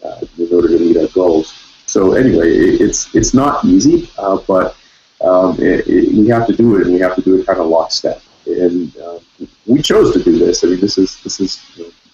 [0.03, 1.72] uh, in order to meet our goals.
[1.93, 4.75] So anyway, it, it's it's not easy, uh, but
[5.21, 7.59] um, it, it, we have to do it, and we have to do it kind
[7.59, 8.19] of lockstep.
[8.47, 9.19] And uh,
[9.67, 10.63] we chose to do this.
[10.63, 11.61] I mean, this is this is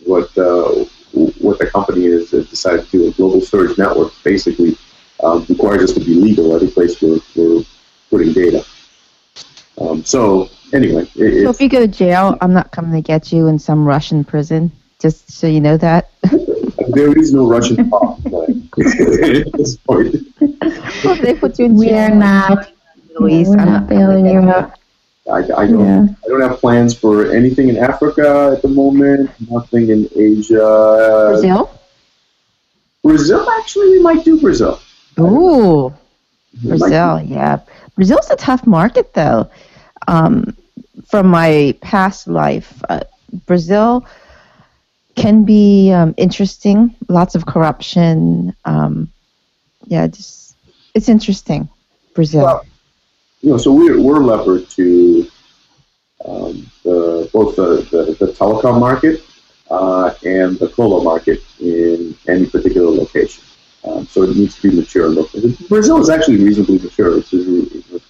[0.04, 0.84] what uh,
[1.40, 3.08] what the company has decided to do.
[3.08, 4.78] A global storage network basically
[5.24, 7.64] um, requires us to be legal every place we're, we're
[8.10, 8.66] putting data.
[9.80, 13.32] Um, so anyway, it, so if you go to jail, I'm not coming to get
[13.32, 14.74] you in some Russian prison.
[15.00, 16.12] Just so you know that.
[16.94, 20.16] there is no Russian pop at this point.
[21.04, 22.72] Well, they put you in We are not.
[23.20, 24.80] Louise, we're not bailing you out.
[25.32, 25.86] I, I don't.
[25.86, 26.08] Yeah.
[26.26, 29.30] I don't have plans for anything in Africa at the moment.
[29.50, 31.30] Nothing in Asia.
[31.32, 31.80] Brazil.
[33.04, 34.80] Brazil, actually, we might do Brazil.
[35.20, 35.94] Ooh,
[36.64, 37.22] Brazil.
[37.22, 37.60] Yeah,
[37.96, 39.50] Brazil's a tough market, though.
[40.08, 40.56] Um,
[41.08, 43.02] from my past life, uh,
[43.46, 44.06] Brazil
[45.16, 46.96] can be um, interesting.
[47.08, 48.56] Lots of corruption.
[48.66, 49.12] Um,
[49.88, 50.56] yeah, just
[50.94, 51.70] it's interesting.
[52.14, 52.44] Brazil.
[52.44, 52.66] Well,
[53.42, 55.30] you know, so we're we're levered to
[56.26, 59.24] um, the, both the, the, the telecom market
[59.72, 63.44] uh, and the colo market in any particular location.
[63.86, 65.10] Um, so it needs to be mature.
[65.70, 67.22] Brazil is actually reasonably mature,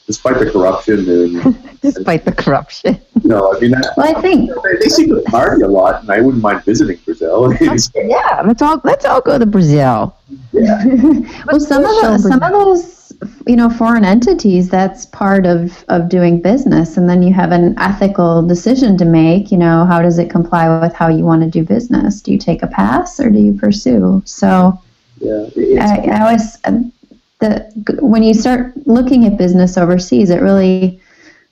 [0.08, 3.00] despite the corruption and despite the corruption.
[3.24, 6.10] No, I mean, that, well, I think they, they, seem to party a lot, and
[6.10, 7.54] I wouldn't mind visiting Brazil.
[7.96, 10.16] yeah, let's all let's all go to Brazil.
[10.52, 10.84] Yeah.
[11.46, 13.14] well, some of the, some of those
[13.46, 17.78] you know foreign entities that's part of of doing business, and then you have an
[17.78, 19.52] ethical decision to make.
[19.52, 22.22] You know, how does it comply with how you want to do business?
[22.22, 24.24] Do you take a pass or do you pursue?
[24.26, 24.82] So
[25.20, 25.50] yeah,
[25.82, 26.92] I, I always um,
[27.40, 31.00] the when you start looking at business overseas, it really,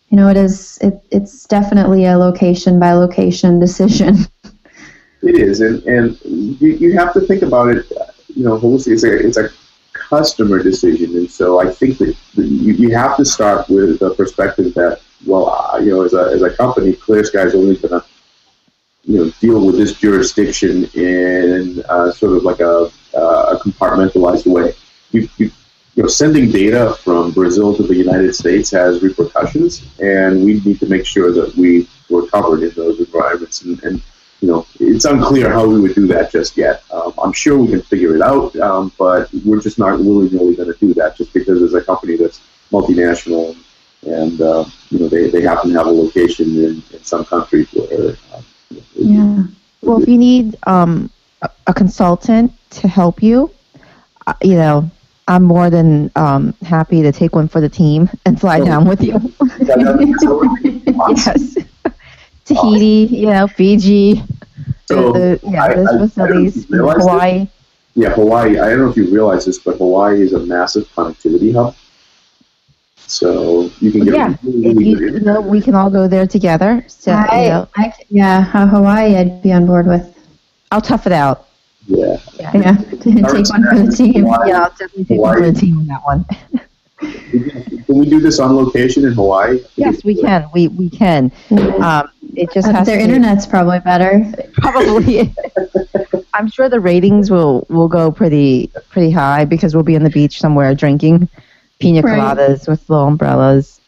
[0.10, 4.18] you know, it is it, it's definitely a location by location decision.
[5.22, 7.86] It is, and and you, you have to think about it.
[8.28, 9.50] You know, holistically, it's a it's a
[9.94, 14.74] customer decision, and so I think that you, you have to start with the perspective
[14.76, 18.06] that well, you know, as a as a company, ClearSky is only going to
[19.08, 24.46] you know deal with this jurisdiction in uh, sort of like a uh, a compartmentalized
[24.46, 24.74] way.
[25.12, 25.50] You, you,
[25.96, 30.80] you know, sending data from Brazil to the United States has repercussions, and we need
[30.82, 33.64] to make sure that we were covered in those environments.
[33.64, 34.02] And, and
[34.42, 36.84] you know, it's unclear how we would do that just yet.
[36.92, 40.56] Um, I'm sure we can figure it out, um, but we're just not really, really
[40.56, 42.42] going to do that just because there's a company that's
[42.72, 43.58] multinational
[44.06, 47.70] and uh, you know they, they happen to have a location in, in some countries
[47.74, 48.18] where.
[48.34, 48.42] Uh,
[48.96, 49.44] yeah.
[49.82, 51.10] Well, if you need um,
[51.42, 53.52] a, a consultant to help you,
[54.26, 54.90] uh, you know,
[55.28, 59.02] I'm more than um, happy to take one for the team and fly down with
[59.04, 59.14] you.
[61.16, 61.58] yes.
[62.46, 64.24] Tahiti, you know, Fiji,
[64.86, 66.96] So, the, yeah, I- those I- I don't know if facilities, you this.
[66.98, 67.48] Hawaii.
[67.96, 68.60] Yeah, Hawaii.
[68.60, 71.76] I don't know if you realize this, but Hawaii is a massive connectivity hub.
[73.08, 76.84] So you can get Yeah, really, you, you know, we can all go there together.
[76.88, 77.18] So, you
[77.50, 80.14] know, I, yeah, how Hawaii I'd be on board with.
[80.72, 81.48] I'll tough it out.
[81.86, 82.20] Yeah.
[82.38, 84.24] Yeah, take one for the team.
[84.26, 84.50] Hawaii.
[84.50, 86.26] Yeah, I'll definitely take one for the team on that one.
[87.00, 89.62] Can we do this on location in Hawaii?
[89.76, 90.50] Yes, we can.
[90.54, 91.32] We we can.
[91.52, 94.26] Um, it just Uh, has their to internet's probably better.
[94.54, 95.34] probably.
[96.34, 100.10] I'm sure the ratings will will go pretty pretty high because we'll be on the
[100.10, 101.30] beach somewhere drinking
[101.80, 102.20] pina Right.
[102.20, 103.80] coladas with little umbrellas,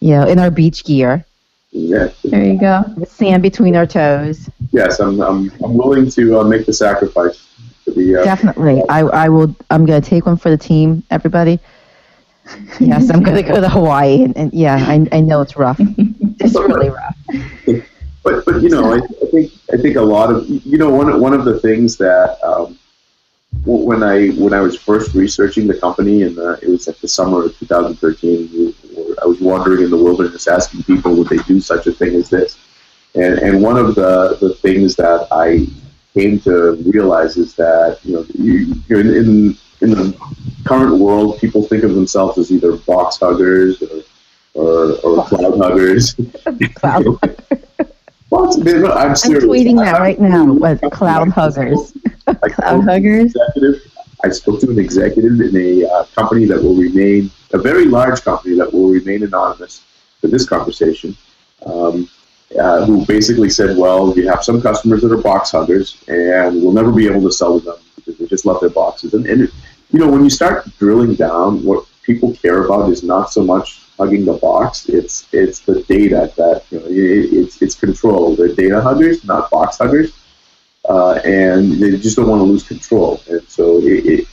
[0.00, 1.24] you know, in our beach gear,
[1.70, 2.08] Yeah.
[2.24, 2.84] There you go.
[2.96, 4.48] with sand between our toes.
[4.72, 7.38] Yes, I'm, I'm, I'm willing to uh, make the sacrifice
[7.84, 8.14] to be.
[8.16, 9.54] Uh, Definitely, I I will.
[9.70, 11.02] I'm gonna take one for the team.
[11.10, 11.58] Everybody.
[12.80, 15.80] Yes, I'm gonna go to Hawaii, and, and yeah, I I know it's rough.
[16.40, 17.16] It's really rough.
[18.24, 21.20] but but you know, I, I think I think a lot of you know one
[21.20, 22.76] one of the things that um, w-
[23.64, 27.44] when I when I was first researching the company and it was like the summer
[27.44, 28.74] of 2013,
[29.22, 32.28] I was wandering in the wilderness asking people would they do such a thing as
[32.28, 32.58] this,
[33.14, 35.66] and and one of the the things that I
[36.14, 40.16] came to realize is that you know you, you're in, in in the
[40.64, 44.02] current world, people think of themselves as either box huggers or
[44.54, 46.14] or, or cloud huggers.
[46.74, 47.06] Cloud.
[48.34, 49.44] I'm I'm serious.
[49.44, 50.52] tweeting that right now.
[50.52, 51.92] With cloud huggers.
[52.26, 53.34] I Cloud spoke to an huggers.
[53.34, 53.92] executive.
[54.24, 58.22] I spoke to an executive in a uh, company that will remain a very large
[58.22, 59.82] company that will remain anonymous
[60.20, 61.16] for this conversation.
[61.66, 62.08] Um,
[62.58, 66.72] uh, who basically said, "Well, we have some customers that are box huggers, and we'll
[66.72, 69.40] never be able to sell to them because they just love their boxes." And, and
[69.90, 73.80] you know, when you start drilling down, what people care about is not so much
[73.98, 78.36] hugging the box; it's it's the data that you know, it, it's it's control.
[78.36, 80.12] They're data huggers, not box huggers
[80.88, 83.20] uh, and they just don't want to lose control.
[83.28, 84.28] And so, it, it,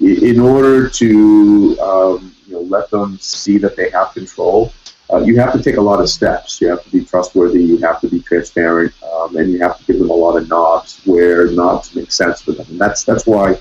[0.00, 4.72] in order to um, you know let them see that they have control,
[5.12, 6.60] uh, you have to take a lot of steps.
[6.60, 7.62] You have to be trustworthy.
[7.62, 10.48] You have to be transparent, um, and you have to give them a lot of
[10.48, 12.66] knobs where knobs make sense for them.
[12.68, 13.58] And that's that's why.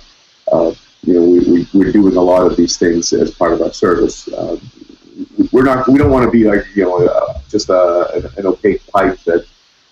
[0.52, 0.74] Uh,
[1.06, 3.72] you know, we, we, we're doing a lot of these things as part of our
[3.72, 4.28] service.
[4.34, 4.60] Um,
[5.52, 5.88] we're not.
[5.88, 9.20] We don't want to be like you know uh, just a, an, an opaque pipe
[9.26, 9.46] that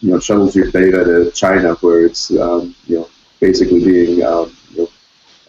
[0.04, 4.56] you know shuttles your data to China, where it's um, you know basically being um,
[4.72, 4.90] you know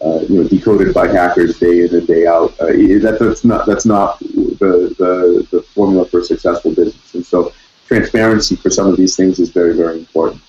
[0.05, 2.51] uh, you know decoded by hackers day in and day out.
[2.61, 7.13] Uh, that, that's not that's not the, the the formula for a successful business.
[7.13, 7.51] And so
[7.85, 10.41] transparency for some of these things is very very important.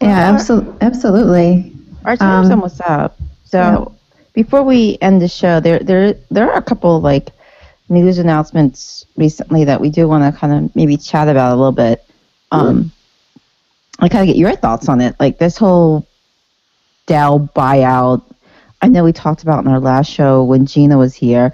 [0.00, 0.74] Yeah, absolutely.
[0.80, 1.72] Absolutely.
[2.04, 3.16] Our time's Um, almost up.
[3.44, 3.94] So
[4.32, 7.30] before we end the show, there there there are a couple like
[7.88, 11.70] news announcements recently that we do want to kind of maybe chat about a little
[11.70, 12.04] bit.
[12.52, 12.92] Um,
[13.98, 16.06] I kind of get your thoughts on it, like this whole
[17.06, 18.22] Dell buyout.
[18.80, 21.52] I know we talked about in our last show when Gina was here.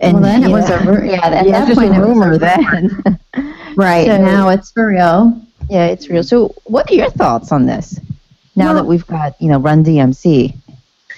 [0.00, 1.24] well, then it was a ru- yeah.
[1.26, 3.18] At yeah, that point, a it was rumor then.
[3.76, 5.40] Right So- now, it's for real.
[5.68, 6.24] Yeah, it's real.
[6.24, 8.00] So, what are your thoughts on this?
[8.56, 10.54] Now Well- that we've got, you know, Run DMC,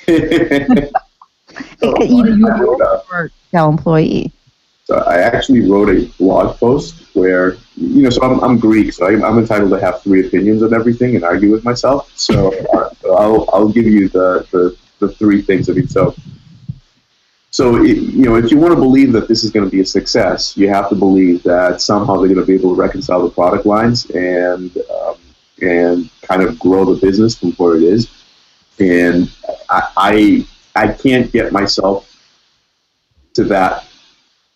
[0.06, 0.12] So,
[2.04, 4.32] you know, I wrote a- you're Dell employee.
[4.84, 9.06] So I actually wrote a blog post where, you know, so I'm, I'm Greek, so
[9.06, 12.10] I'm, I'm entitled to have three opinions on everything and argue with myself.
[12.16, 15.90] So, uh, I'll, I'll give you the, the, the three things of each.
[15.90, 16.14] So,
[17.50, 19.80] so it, you know, if you want to believe that this is going to be
[19.80, 23.22] a success, you have to believe that somehow they're going to be able to reconcile
[23.22, 25.16] the product lines and um,
[25.60, 28.10] and kind of grow the business from where it is.
[28.80, 29.30] And
[29.68, 32.08] I, I I can't get myself
[33.34, 33.86] to that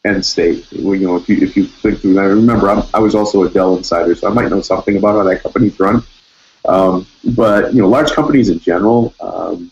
[0.07, 0.71] end state.
[0.73, 3.51] You know, if you if you think through that, remember I'm, I was also a
[3.51, 6.03] Dell insider, so I might know something about how that company's run.
[6.65, 9.71] Um, but you know, large companies in general, um,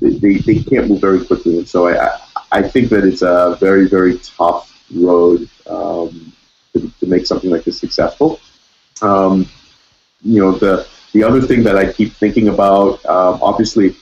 [0.00, 2.18] they, they, can't move very quickly, and so I I-
[2.50, 6.32] I think that it's a very very tough road um,
[6.72, 8.40] to, to make something like this successful.
[9.02, 9.46] Um,
[10.22, 13.96] you know, the the other thing that I keep thinking about, um, obviously,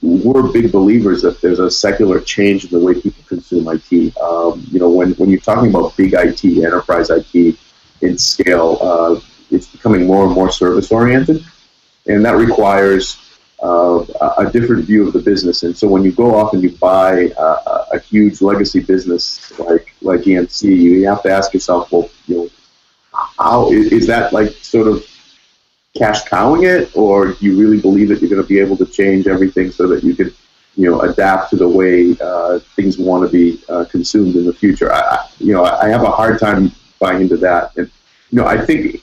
[0.00, 4.16] we're big believers that there's a secular change in the way people consume IT.
[4.18, 7.56] Um, you know, when, when you're talking about big IT, enterprise IT
[8.00, 9.20] in scale, uh,
[9.50, 11.44] it's becoming more and more service oriented,
[12.06, 14.04] and that requires uh,
[14.38, 15.62] a different view of the business.
[15.62, 19.56] And so when you go off and you buy a, a, a huge legacy business
[19.58, 22.48] like like EMC, you have to ask yourself, well, you know,
[23.38, 25.06] how is, is that like sort of
[25.94, 28.86] cash cowing it, or do you really believe that you're going to be able to
[28.86, 30.32] change everything so that you can,
[30.76, 34.52] you know, adapt to the way uh, things want to be uh, consumed in the
[34.52, 34.92] future?
[34.92, 37.90] I, you know, I have a hard time buying into that, and
[38.30, 39.02] you know, I think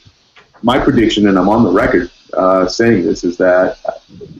[0.64, 3.78] my prediction, and I'm on the record uh, saying this, is that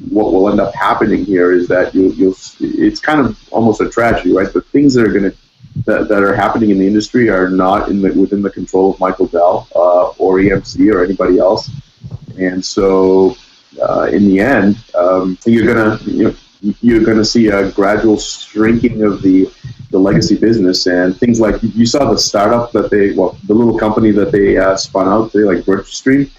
[0.10, 2.36] what will end up happening here is that you, you'll.
[2.60, 4.52] It's kind of almost a tragedy, right?
[4.52, 5.38] The things that are going to
[5.86, 9.00] that, that are happening in the industry are not in the, within the control of
[9.00, 11.70] Michael Dell uh, or EMC or anybody else.
[12.38, 13.36] And so,
[13.82, 16.36] uh, in the end, um, you're gonna you know,
[16.82, 19.52] you're gonna see a gradual shrinking of the
[19.92, 23.78] the legacy business and things like you saw the startup that they well the little
[23.78, 26.30] company that they uh, spun out they like Virtustream.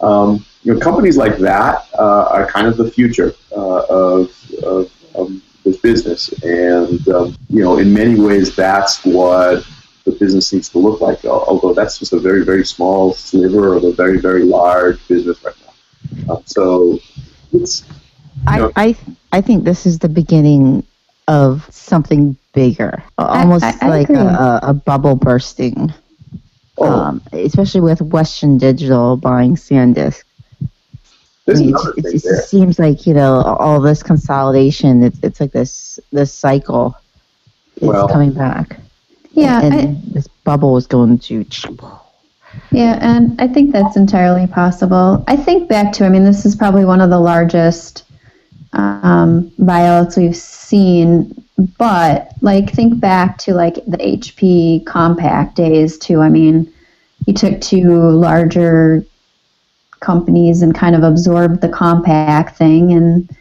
[0.00, 4.30] Um, you know, companies like that uh, are kind of the future uh, of,
[4.62, 9.64] of, of this business, and um, you know, in many ways, that's what
[10.04, 11.24] the business needs to look like.
[11.24, 15.54] Although that's just a very, very small sliver of a very, very large business right
[16.26, 16.34] now.
[16.34, 16.98] Um, so
[17.52, 17.84] it's
[18.46, 18.72] I, No.
[18.76, 18.96] I,
[19.32, 20.84] I think this is the beginning
[21.28, 24.16] of something bigger, almost I- I like agree.
[24.20, 25.92] a, a, a bubble bursting.
[26.78, 30.24] oh, Um, especially with Western Digital buying SanDisk.
[30.62, 30.66] I
[31.46, 32.34] there's mean, another it's, thing it's, there.
[32.40, 35.02] it seems like you know all this consolidation.
[35.04, 36.94] It's, it's like this this cycle
[37.76, 38.78] is Well- coming back.
[39.32, 41.44] Yeah, and I, this bubble is going to.
[42.70, 45.24] Yeah, and I think that's entirely possible.
[45.26, 48.04] I think back to, I mean, this is probably one of the largest
[48.72, 51.44] um, buyouts we've seen,
[51.78, 56.20] but like think back to like the HP Compaq days too.
[56.20, 56.72] I mean,
[57.26, 59.04] you took two larger
[60.00, 63.36] companies and kind of absorbed the Compaq thing, and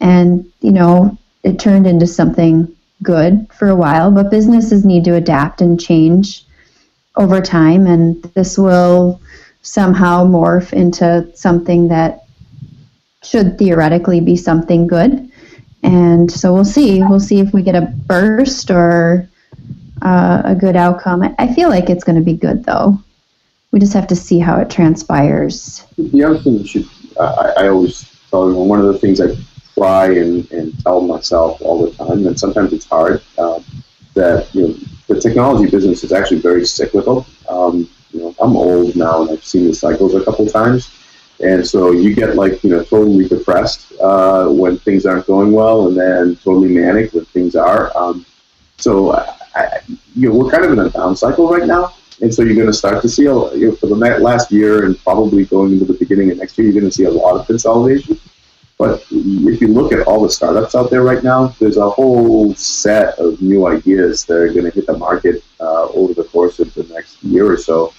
[0.00, 4.10] and you know it turned into something good for a while.
[4.10, 6.44] But businesses need to adapt and change
[7.16, 9.20] over time, and this will
[9.62, 12.24] somehow morph into something that
[13.22, 15.30] should theoretically be something good.
[15.82, 17.02] And so we'll see.
[17.02, 19.28] We'll see if we get a burst or
[20.02, 21.22] uh, a good outcome.
[21.38, 22.98] I- feel like it's going to be good, though.
[23.72, 25.84] We just have to see how it transpires.
[25.96, 26.86] The other thing you should,
[27.20, 29.36] I, I always tell everyone, one of the things I
[29.74, 33.64] try and, and tell myself all the time, and sometimes it's hard, um,
[34.14, 34.74] that you know
[35.08, 37.26] the technology business is actually very cyclical.
[37.48, 40.90] Um, you know, I'm old now and I've seen the cycles a couple times,
[41.40, 45.88] and so you get like you know totally depressed uh, when things aren't going well,
[45.88, 47.96] and then totally manic when things are.
[47.96, 48.26] Um,
[48.78, 49.80] so I,
[50.14, 52.66] you know we're kind of in a down cycle right now, and so you're going
[52.66, 55.86] to start to see a, you know, for the last year and probably going into
[55.86, 58.19] the beginning of next year, you're going to see a lot of consolidation.
[58.80, 62.54] But if you look at all the startups out there right now, there's a whole
[62.54, 66.58] set of new ideas that are going to hit the market uh, over the course
[66.60, 67.92] of the next year or so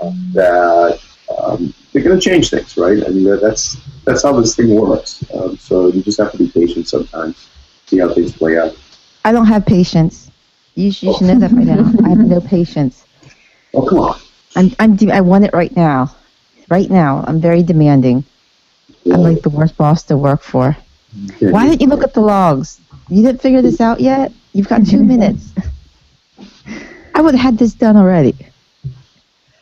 [0.00, 1.00] uh, that
[1.36, 3.04] um, they're going to change things, right?
[3.04, 5.24] I mean, that's that's how this thing works.
[5.34, 7.48] Um, so you just have to be patient sometimes,
[7.86, 8.78] see how things play out.
[9.24, 10.30] I don't have patience.
[10.76, 11.92] You, sh- you should know that by now.
[12.04, 13.04] I have no patience.
[13.74, 14.20] Oh, come on.
[14.54, 16.14] I'm, I'm de- I want it right now.
[16.68, 17.24] Right now.
[17.26, 18.24] I'm very demanding.
[19.12, 20.76] I'm like the worst boss to work for.
[21.40, 22.80] Why didn't you look at the logs?
[23.08, 24.32] You didn't figure this out yet?
[24.52, 25.52] You've got two minutes.
[27.14, 28.34] I would have had this done already.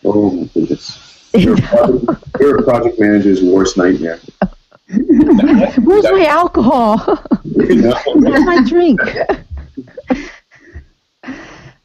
[0.05, 1.03] Oh my goodness.
[1.37, 4.19] You're a project, you're a project manager's worst nightmare.
[4.89, 6.97] Where's my alcohol?
[7.45, 9.01] Where's my drink?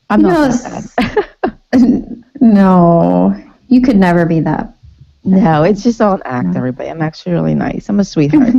[0.10, 0.96] I'm not Yes.
[0.96, 2.24] that bad.
[2.40, 3.36] no,
[3.68, 4.74] you could never be that.
[5.24, 6.90] No, it's just all an act, everybody.
[6.90, 7.90] I'm actually really nice.
[7.90, 8.54] I'm a sweetheart.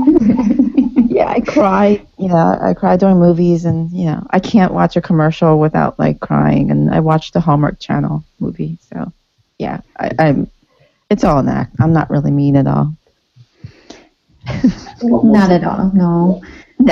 [1.08, 2.06] yeah, I cry.
[2.18, 6.20] Yeah, I cry during movies, and you know, I can't watch a commercial without like
[6.20, 6.70] crying.
[6.70, 9.12] And I watch the Hallmark Channel movie, so
[9.58, 10.50] yeah, I, I'm.
[11.10, 11.74] It's all an act.
[11.80, 12.94] I'm not really mean at all.
[15.02, 15.90] Not at all.
[15.94, 16.42] No.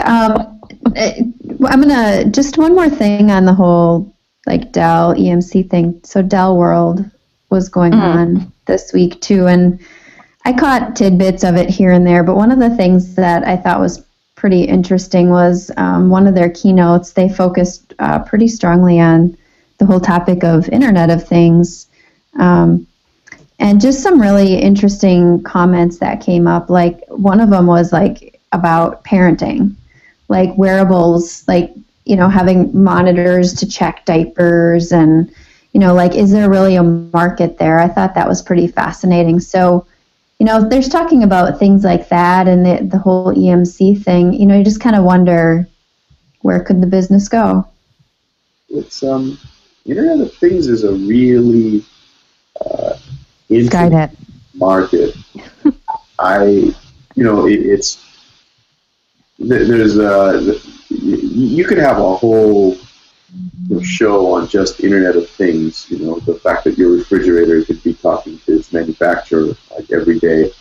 [0.05, 0.61] Um,
[0.95, 1.23] eh,
[1.67, 4.15] I'm gonna just one more thing on the whole
[4.47, 6.01] like Dell EMC thing.
[6.05, 7.09] So Dell World
[7.51, 8.03] was going Mm.
[8.03, 9.79] on this week too, and
[10.45, 12.23] I caught tidbits of it here and there.
[12.23, 14.03] But one of the things that I thought was
[14.37, 17.13] pretty interesting was um, one of their keynotes.
[17.13, 19.37] They focused uh, pretty strongly on
[19.79, 21.87] the whole topic of Internet of Things.
[22.39, 22.87] Um,
[23.59, 26.71] and just some really interesting comments that came up.
[26.71, 29.75] Like one of them was like about parenting,
[30.29, 31.75] like wearables, like
[32.07, 35.31] you know having monitors to check diapers and
[35.73, 37.79] you know like is there really a market there?
[37.79, 39.41] I thought that was pretty fascinating.
[39.41, 39.87] So
[40.39, 44.33] you know there's talking about things like that and the the whole EMC thing.
[44.33, 45.69] You know you just kind of wonder
[46.43, 47.67] where could the business go?
[48.69, 49.39] It's um,
[49.85, 51.85] Internet of Things is a really
[52.65, 52.97] uh,
[53.49, 54.15] Skynet.
[54.55, 55.17] market.
[56.19, 56.45] I,
[57.15, 58.07] you know, it, it's
[59.39, 60.59] there's a
[60.89, 62.77] you, you could have a whole
[63.83, 65.91] show on just Internet of Things.
[65.91, 70.19] You know, the fact that your refrigerator could be talking to its manufacturer like every
[70.19, 70.53] day.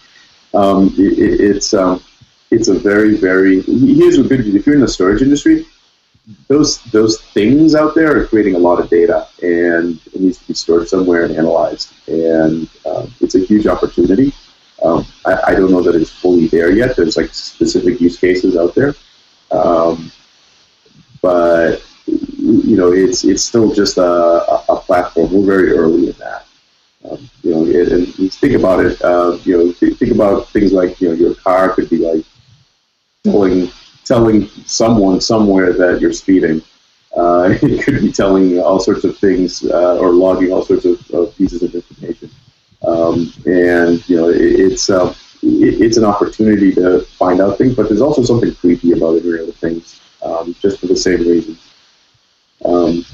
[0.54, 2.04] Um, it, it's um,
[2.52, 5.66] it's a very very here's what good if you're in the storage industry
[6.48, 10.48] those those things out there are creating a lot of data, and it needs to
[10.48, 11.94] be stored somewhere and analyzed.
[12.08, 14.34] And uh, it's a huge opportunity.
[14.84, 16.96] Um, I, I don't know that it's fully there yet.
[16.96, 18.96] There's like specific use cases out there,
[19.52, 20.12] um,
[21.22, 25.32] but you know, it's it's still just a, a, platform.
[25.32, 26.46] We're very early in that.
[27.10, 29.02] Um, you know, and, and think about it.
[29.02, 32.26] Uh, you know, th- think about things like you know, your car could be like
[33.24, 33.72] telling
[34.06, 36.62] telling someone somewhere that you're speeding.
[37.16, 41.10] Uh, it could be telling all sorts of things uh, or logging all sorts of,
[41.12, 42.30] of pieces of information.
[42.86, 47.76] Um, and you know, it, it's uh, it, it's an opportunity to find out things,
[47.76, 51.69] but there's also something creepy about Internet of Things, um, just for the same reasons.
[52.66, 53.06] Um,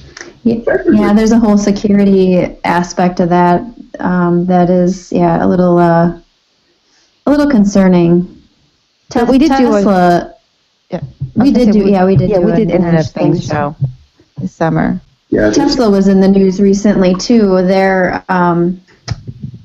[0.43, 0.57] Yeah,
[0.91, 3.63] yeah, there's a whole security aspect of that
[3.99, 6.19] um, that is, yeah, a little, uh,
[7.25, 8.43] a little concerning.
[9.11, 10.35] But we did do a- Tesla.
[10.91, 11.01] Yeah.
[11.35, 12.29] We did do, yeah, we did.
[12.29, 13.47] Yeah, do we did Internet of Things Things.
[13.47, 13.75] show
[14.37, 15.01] this summer.
[15.29, 17.61] yeah, Tesla was in the news recently too.
[17.65, 18.79] They're um,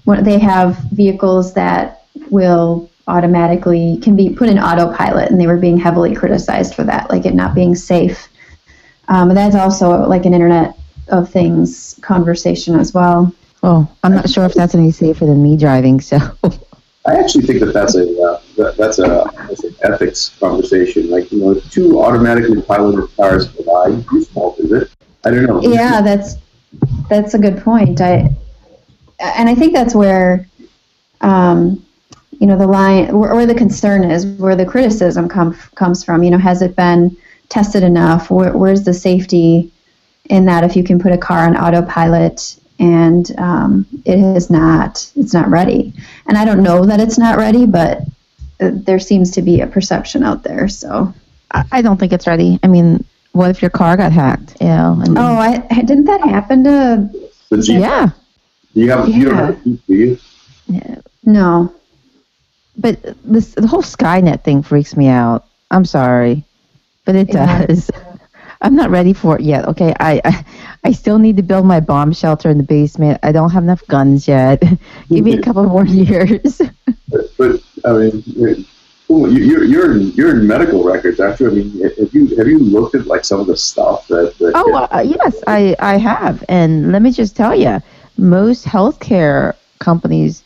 [0.05, 5.59] what they have vehicles that will automatically can be put in autopilot, and they were
[5.59, 8.30] being heavily criticized for that, like it not being safe.
[9.11, 13.35] Um, and that's also like an Internet of Things conversation as well.
[13.61, 16.01] Well, I'm not sure if that's any safer than me driving.
[16.01, 16.17] So
[17.07, 21.11] I actually think that that's a uh, that, that's a that's an ethics conversation.
[21.11, 24.91] Like you know, if two automatically piloted cars collide, whose fault is it?
[25.25, 25.61] I don't know.
[25.61, 26.37] Yeah, that's
[27.09, 28.01] that's a good point.
[28.01, 28.35] I
[29.19, 30.47] and I think that's where
[31.21, 31.85] um,
[32.39, 36.23] you know the line where, where the concern is, where the criticism come, comes from.
[36.23, 37.17] You know, has it been
[37.51, 38.31] tested enough?
[38.31, 39.71] Where, where's the safety
[40.31, 40.65] in that?
[40.65, 45.51] If you can put a car on autopilot and um, it is not, it's not
[45.51, 45.93] ready.
[46.27, 47.99] And I don't know that it's not ready, but
[48.61, 50.67] uh, there seems to be a perception out there.
[50.69, 51.13] So,
[51.51, 52.59] I, I don't think it's ready.
[52.63, 54.57] I mean, what if your car got hacked?
[54.61, 55.03] You know?
[55.05, 57.11] And, oh, I, didn't that happen to?
[57.51, 58.11] The Jeep, yeah.
[58.75, 59.47] do you have you don't Yeah.
[59.47, 60.19] have a do you?
[61.25, 61.75] No.
[62.77, 65.47] But this the whole Skynet thing freaks me out.
[65.71, 66.45] I'm sorry,
[67.05, 67.67] but it Yeah.
[67.67, 67.91] does.
[68.63, 69.67] I'm not ready for it yet.
[69.69, 70.45] Okay, I, I
[70.85, 73.19] I still need to build my bomb shelter in the basement.
[73.23, 74.63] I don't have enough guns yet.
[75.09, 76.61] Give me a couple more years.
[77.09, 78.65] But, but I mean, you-
[79.09, 81.41] you're you're in, you're in medical records, aren't?
[81.41, 84.37] I mean, have you have you looked at like some of the stuff that?
[84.39, 87.81] that Oh uh, yes, I I have, and let me just tell you,
[88.19, 90.43] most healthcare companies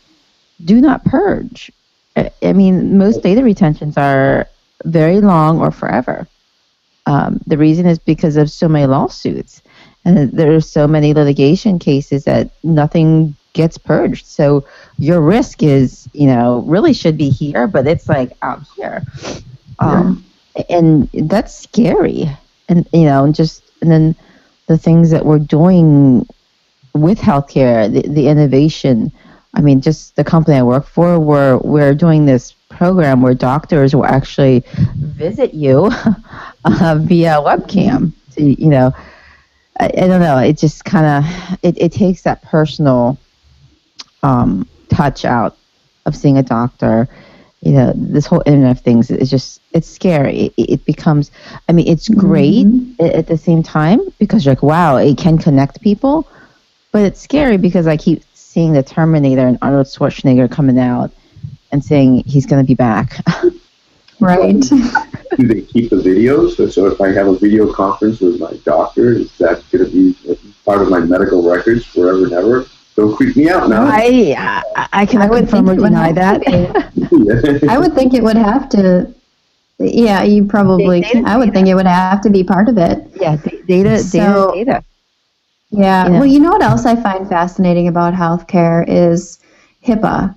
[0.63, 1.69] do not purge.
[2.15, 4.47] I, I mean, most data retentions are
[4.85, 6.27] very long or forever.
[7.05, 9.61] Um, the reason is because of so many lawsuits,
[10.05, 14.25] and there are so many litigation cases that nothing gets purged.
[14.25, 14.65] So
[14.97, 19.03] your risk is, you know, really should be here, but it's like out here,
[19.79, 20.25] um,
[20.69, 22.29] and that's scary.
[22.69, 24.15] And you know, and just and then
[24.67, 26.27] the things that we're doing
[26.93, 29.11] with healthcare, the, the innovation.
[29.53, 33.95] I mean, just the company I work for, we're we're doing this program where doctors
[33.95, 34.63] will actually
[34.97, 35.89] visit you
[36.65, 38.11] uh, via webcam.
[38.33, 38.93] To, you know,
[39.79, 40.37] I, I don't know.
[40.39, 43.17] It just kind of it, it takes that personal
[44.23, 45.57] um, touch out
[46.05, 47.07] of seeing a doctor.
[47.61, 50.53] You know, this whole internet of things is just it's scary.
[50.57, 51.31] It, it becomes,
[51.67, 53.15] I mean, it's great Mhm.
[53.15, 56.27] at the same time because you're like, wow, it can connect people,
[56.91, 61.11] but it's scary because I keep seeing the Terminator and Arnold Schwarzenegger coming out
[61.75, 63.17] and saying he's going to be back.
[64.19, 64.59] Right.
[65.37, 66.55] Do they keep the videos?
[66.55, 69.91] So, so if I have a video conference with my doctor, is that going to
[69.91, 72.65] be part of my medical records forever and ever?
[72.95, 73.85] Don't creep me out now.
[73.85, 77.67] I I, I can I would confirm or think it would deny that.
[77.69, 79.13] I would think it would have to.
[79.79, 81.01] Yeah, you probably.
[81.01, 83.05] Data- I would think it would have to be part of it.
[83.19, 83.35] yeah,
[83.67, 84.83] data, So- data, data.
[85.71, 86.07] Yeah.
[86.07, 86.19] Yeah.
[86.19, 89.39] Well, you know what else I find fascinating about healthcare is
[89.85, 90.33] HIPAA.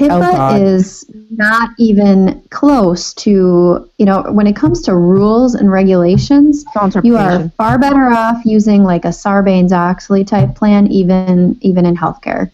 [0.00, 5.70] Oh, HIPAA is not even close to, you know, when it comes to rules and
[5.72, 6.64] regulations,
[7.02, 12.50] you are far better off using like a Sarbanes-Oxley type plan, even even in healthcare.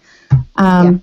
[0.56, 1.02] Um,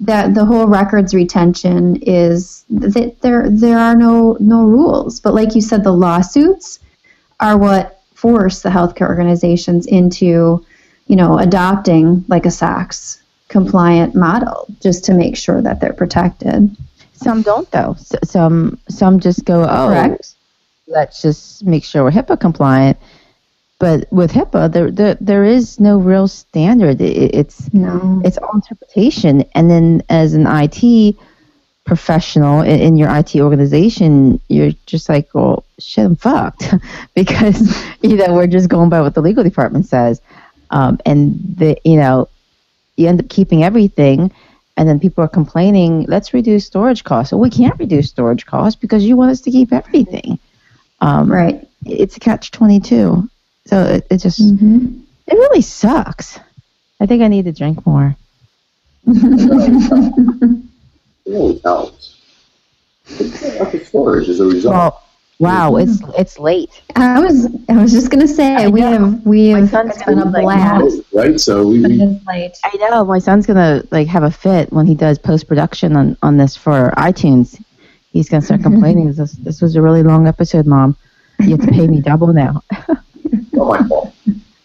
[0.00, 5.54] That the whole records retention is that there there are no no rules, but like
[5.54, 6.80] you said, the lawsuits
[7.40, 10.64] are what force the healthcare organizations into,
[11.06, 16.76] you know, adopting like a SOX compliant model just to make sure that they're protected.
[17.14, 17.92] Some don't though.
[17.92, 20.34] S- some some just go, oh, Correct.
[20.86, 22.98] let's just make sure we're HIPAA compliant.
[23.78, 27.00] But with HIPAA, there there, there is no real standard.
[27.00, 28.20] It, it's No.
[28.24, 29.44] it's all interpretation.
[29.54, 31.16] And then as an IT
[31.84, 36.74] professional in, in your IT organization, you're just like, well, shit, I'm fucked
[37.14, 40.20] because you know we're just going by what the legal department says,
[40.70, 42.28] um, and the you know
[42.96, 44.32] you end up keeping everything.
[44.78, 47.32] And then people are complaining, let's reduce storage costs.
[47.32, 50.38] Well, we can't reduce storage costs because you want us to keep everything.
[51.00, 51.66] Um, Right.
[51.86, 53.28] It's a catch 22.
[53.66, 56.38] So it, it just, hmm it really sucks.
[57.00, 58.16] I think I need to drink more.
[61.26, 62.16] It always helps.
[63.60, 64.74] Up the storage as a result.
[64.74, 65.02] Well,
[65.38, 66.70] wow, it's it's late.
[66.96, 68.90] I was I was just gonna say I we know.
[68.90, 71.02] have we My have son's it's been a gonna like, blast.
[71.12, 71.40] right?
[71.40, 72.56] So we, but we late.
[72.64, 76.16] I know my son's gonna like have a fit when he does post production on
[76.22, 77.62] on this for iTunes.
[78.12, 79.12] He's gonna start complaining.
[79.14, 80.96] this this was a really long episode, mom.
[81.40, 82.62] You have to pay me double now.
[83.52, 84.12] not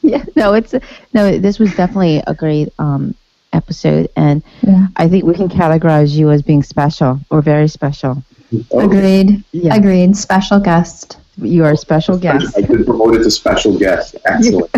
[0.02, 0.74] yeah, no, it's
[1.14, 1.38] no.
[1.38, 3.14] This was definitely a great um
[3.54, 4.88] episode, and Yeah.
[4.96, 8.24] I think we can categorize you as being special or very special.
[8.72, 9.44] Oh, Agreed.
[9.52, 10.16] Yeah, Agreed.
[10.16, 11.18] Special guest.
[11.38, 12.58] you are a special guest.
[12.58, 14.16] I've been promoted to special guest.
[14.26, 14.72] Excellent.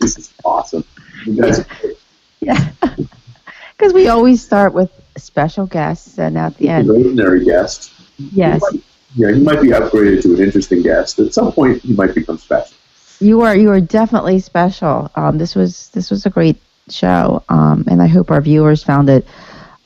[0.00, 0.84] this is awesome.
[1.24, 1.64] You guys,
[2.40, 2.68] Yeah,
[3.76, 7.92] because we always start with special guests, and at the an end, ordinary guest.
[8.18, 8.60] yes,
[9.14, 11.18] Yeah, you might be upgraded to an interesting guest.
[11.18, 12.76] At some point, you might become special.
[13.20, 15.10] you are you are definitely special.
[15.14, 16.60] Um, this was this was a great
[16.90, 19.26] show, um, and I hope our viewers found it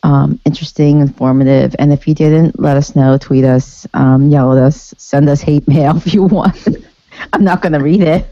[0.03, 1.75] um, interesting, informative.
[1.79, 3.19] And if you didn't, let us know.
[3.19, 6.69] Tweet us, um, yell at us, send us hate mail if you want.
[7.33, 8.27] I'm not going to read it.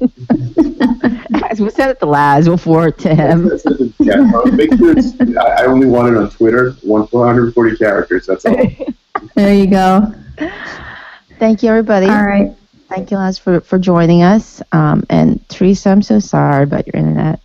[1.51, 3.51] As we said it to Laz, we'll forward it to him.
[3.99, 6.73] yeah, make sure it's, I I only want it on Twitter.
[6.83, 8.27] One 440 characters.
[8.27, 8.57] That's all.
[9.35, 10.13] There you go.
[11.39, 12.07] Thank you, everybody.
[12.07, 12.53] All right.
[12.89, 14.63] Thank you, Laz, for, for joining us.
[14.73, 17.41] Um, and Theresa, I'm so sorry about your internet.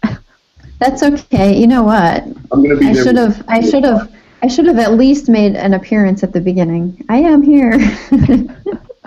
[0.81, 1.55] That's okay.
[1.57, 2.23] You know what?
[2.51, 3.03] I'm gonna be I there.
[3.03, 4.11] should have I should have
[4.41, 7.05] I should have at least made an appearance at the beginning.
[7.07, 7.77] I am here.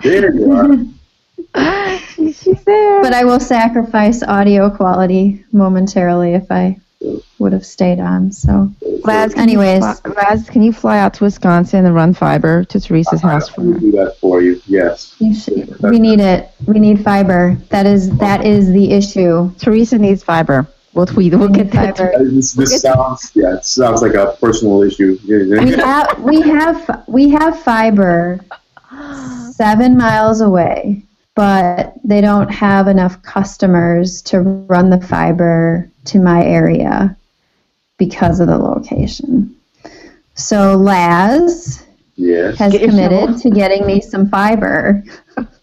[0.03, 1.97] There you are.
[2.17, 3.01] She's there.
[3.01, 6.77] but I will sacrifice audio quality momentarily if I
[7.39, 8.31] would have stayed on.
[8.31, 8.71] So
[9.03, 9.83] Laz, can Anyways.
[9.83, 13.47] you fly, Laz, can you fly out to Wisconsin and run fiber to Theresa's house
[13.49, 13.79] for I'll her?
[13.79, 14.61] do that for you.
[14.67, 15.15] Yes.
[15.19, 16.49] you should, we need it.
[16.67, 17.57] We need fiber.
[17.69, 19.53] That is that is the issue.
[19.57, 20.67] Theresa needs fiber.
[20.95, 21.33] We'll tweet.
[21.33, 21.97] We'll We get that.
[21.97, 22.23] fiber.
[22.23, 25.17] This, this Get- sounds yeah, it sounds like a personal issue.
[25.27, 28.39] We have we have we have fiber
[29.51, 31.03] seven miles away,
[31.35, 37.15] but they don't have enough customers to run the fiber to my area
[37.97, 39.53] because of the location.
[40.35, 41.81] So Laz
[42.17, 42.57] Yes.
[42.57, 45.03] has Get your committed to getting me some fiber.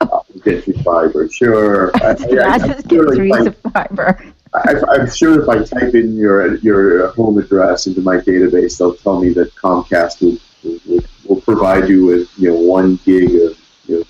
[0.03, 1.27] I'll get you fiber.
[1.31, 1.91] Sure.
[1.97, 4.23] I, I, Laz I'm, is sure getting if fiber.
[4.55, 8.79] I, I, I'm sure if I type in your your home address into my database,
[8.79, 10.39] they'll tell me that Comcast will,
[10.87, 14.05] will, will provide you with you know one gig of you know,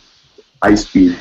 [0.62, 1.18] high speed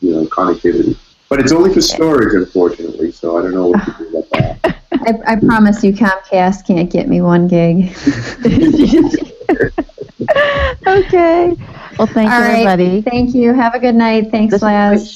[0.00, 0.96] you know connectivity.
[1.28, 3.12] But it's only for storage, unfortunately.
[3.12, 4.76] So I don't know what to do about that.
[4.92, 7.96] I, I promise you, Comcast can't get me one gig.
[10.86, 11.56] okay.
[11.98, 12.66] Well, thank All you, right.
[12.66, 13.02] everybody.
[13.02, 13.52] Thank you.
[13.52, 14.30] Have a good night.
[14.30, 15.08] Thanks, This- Laz.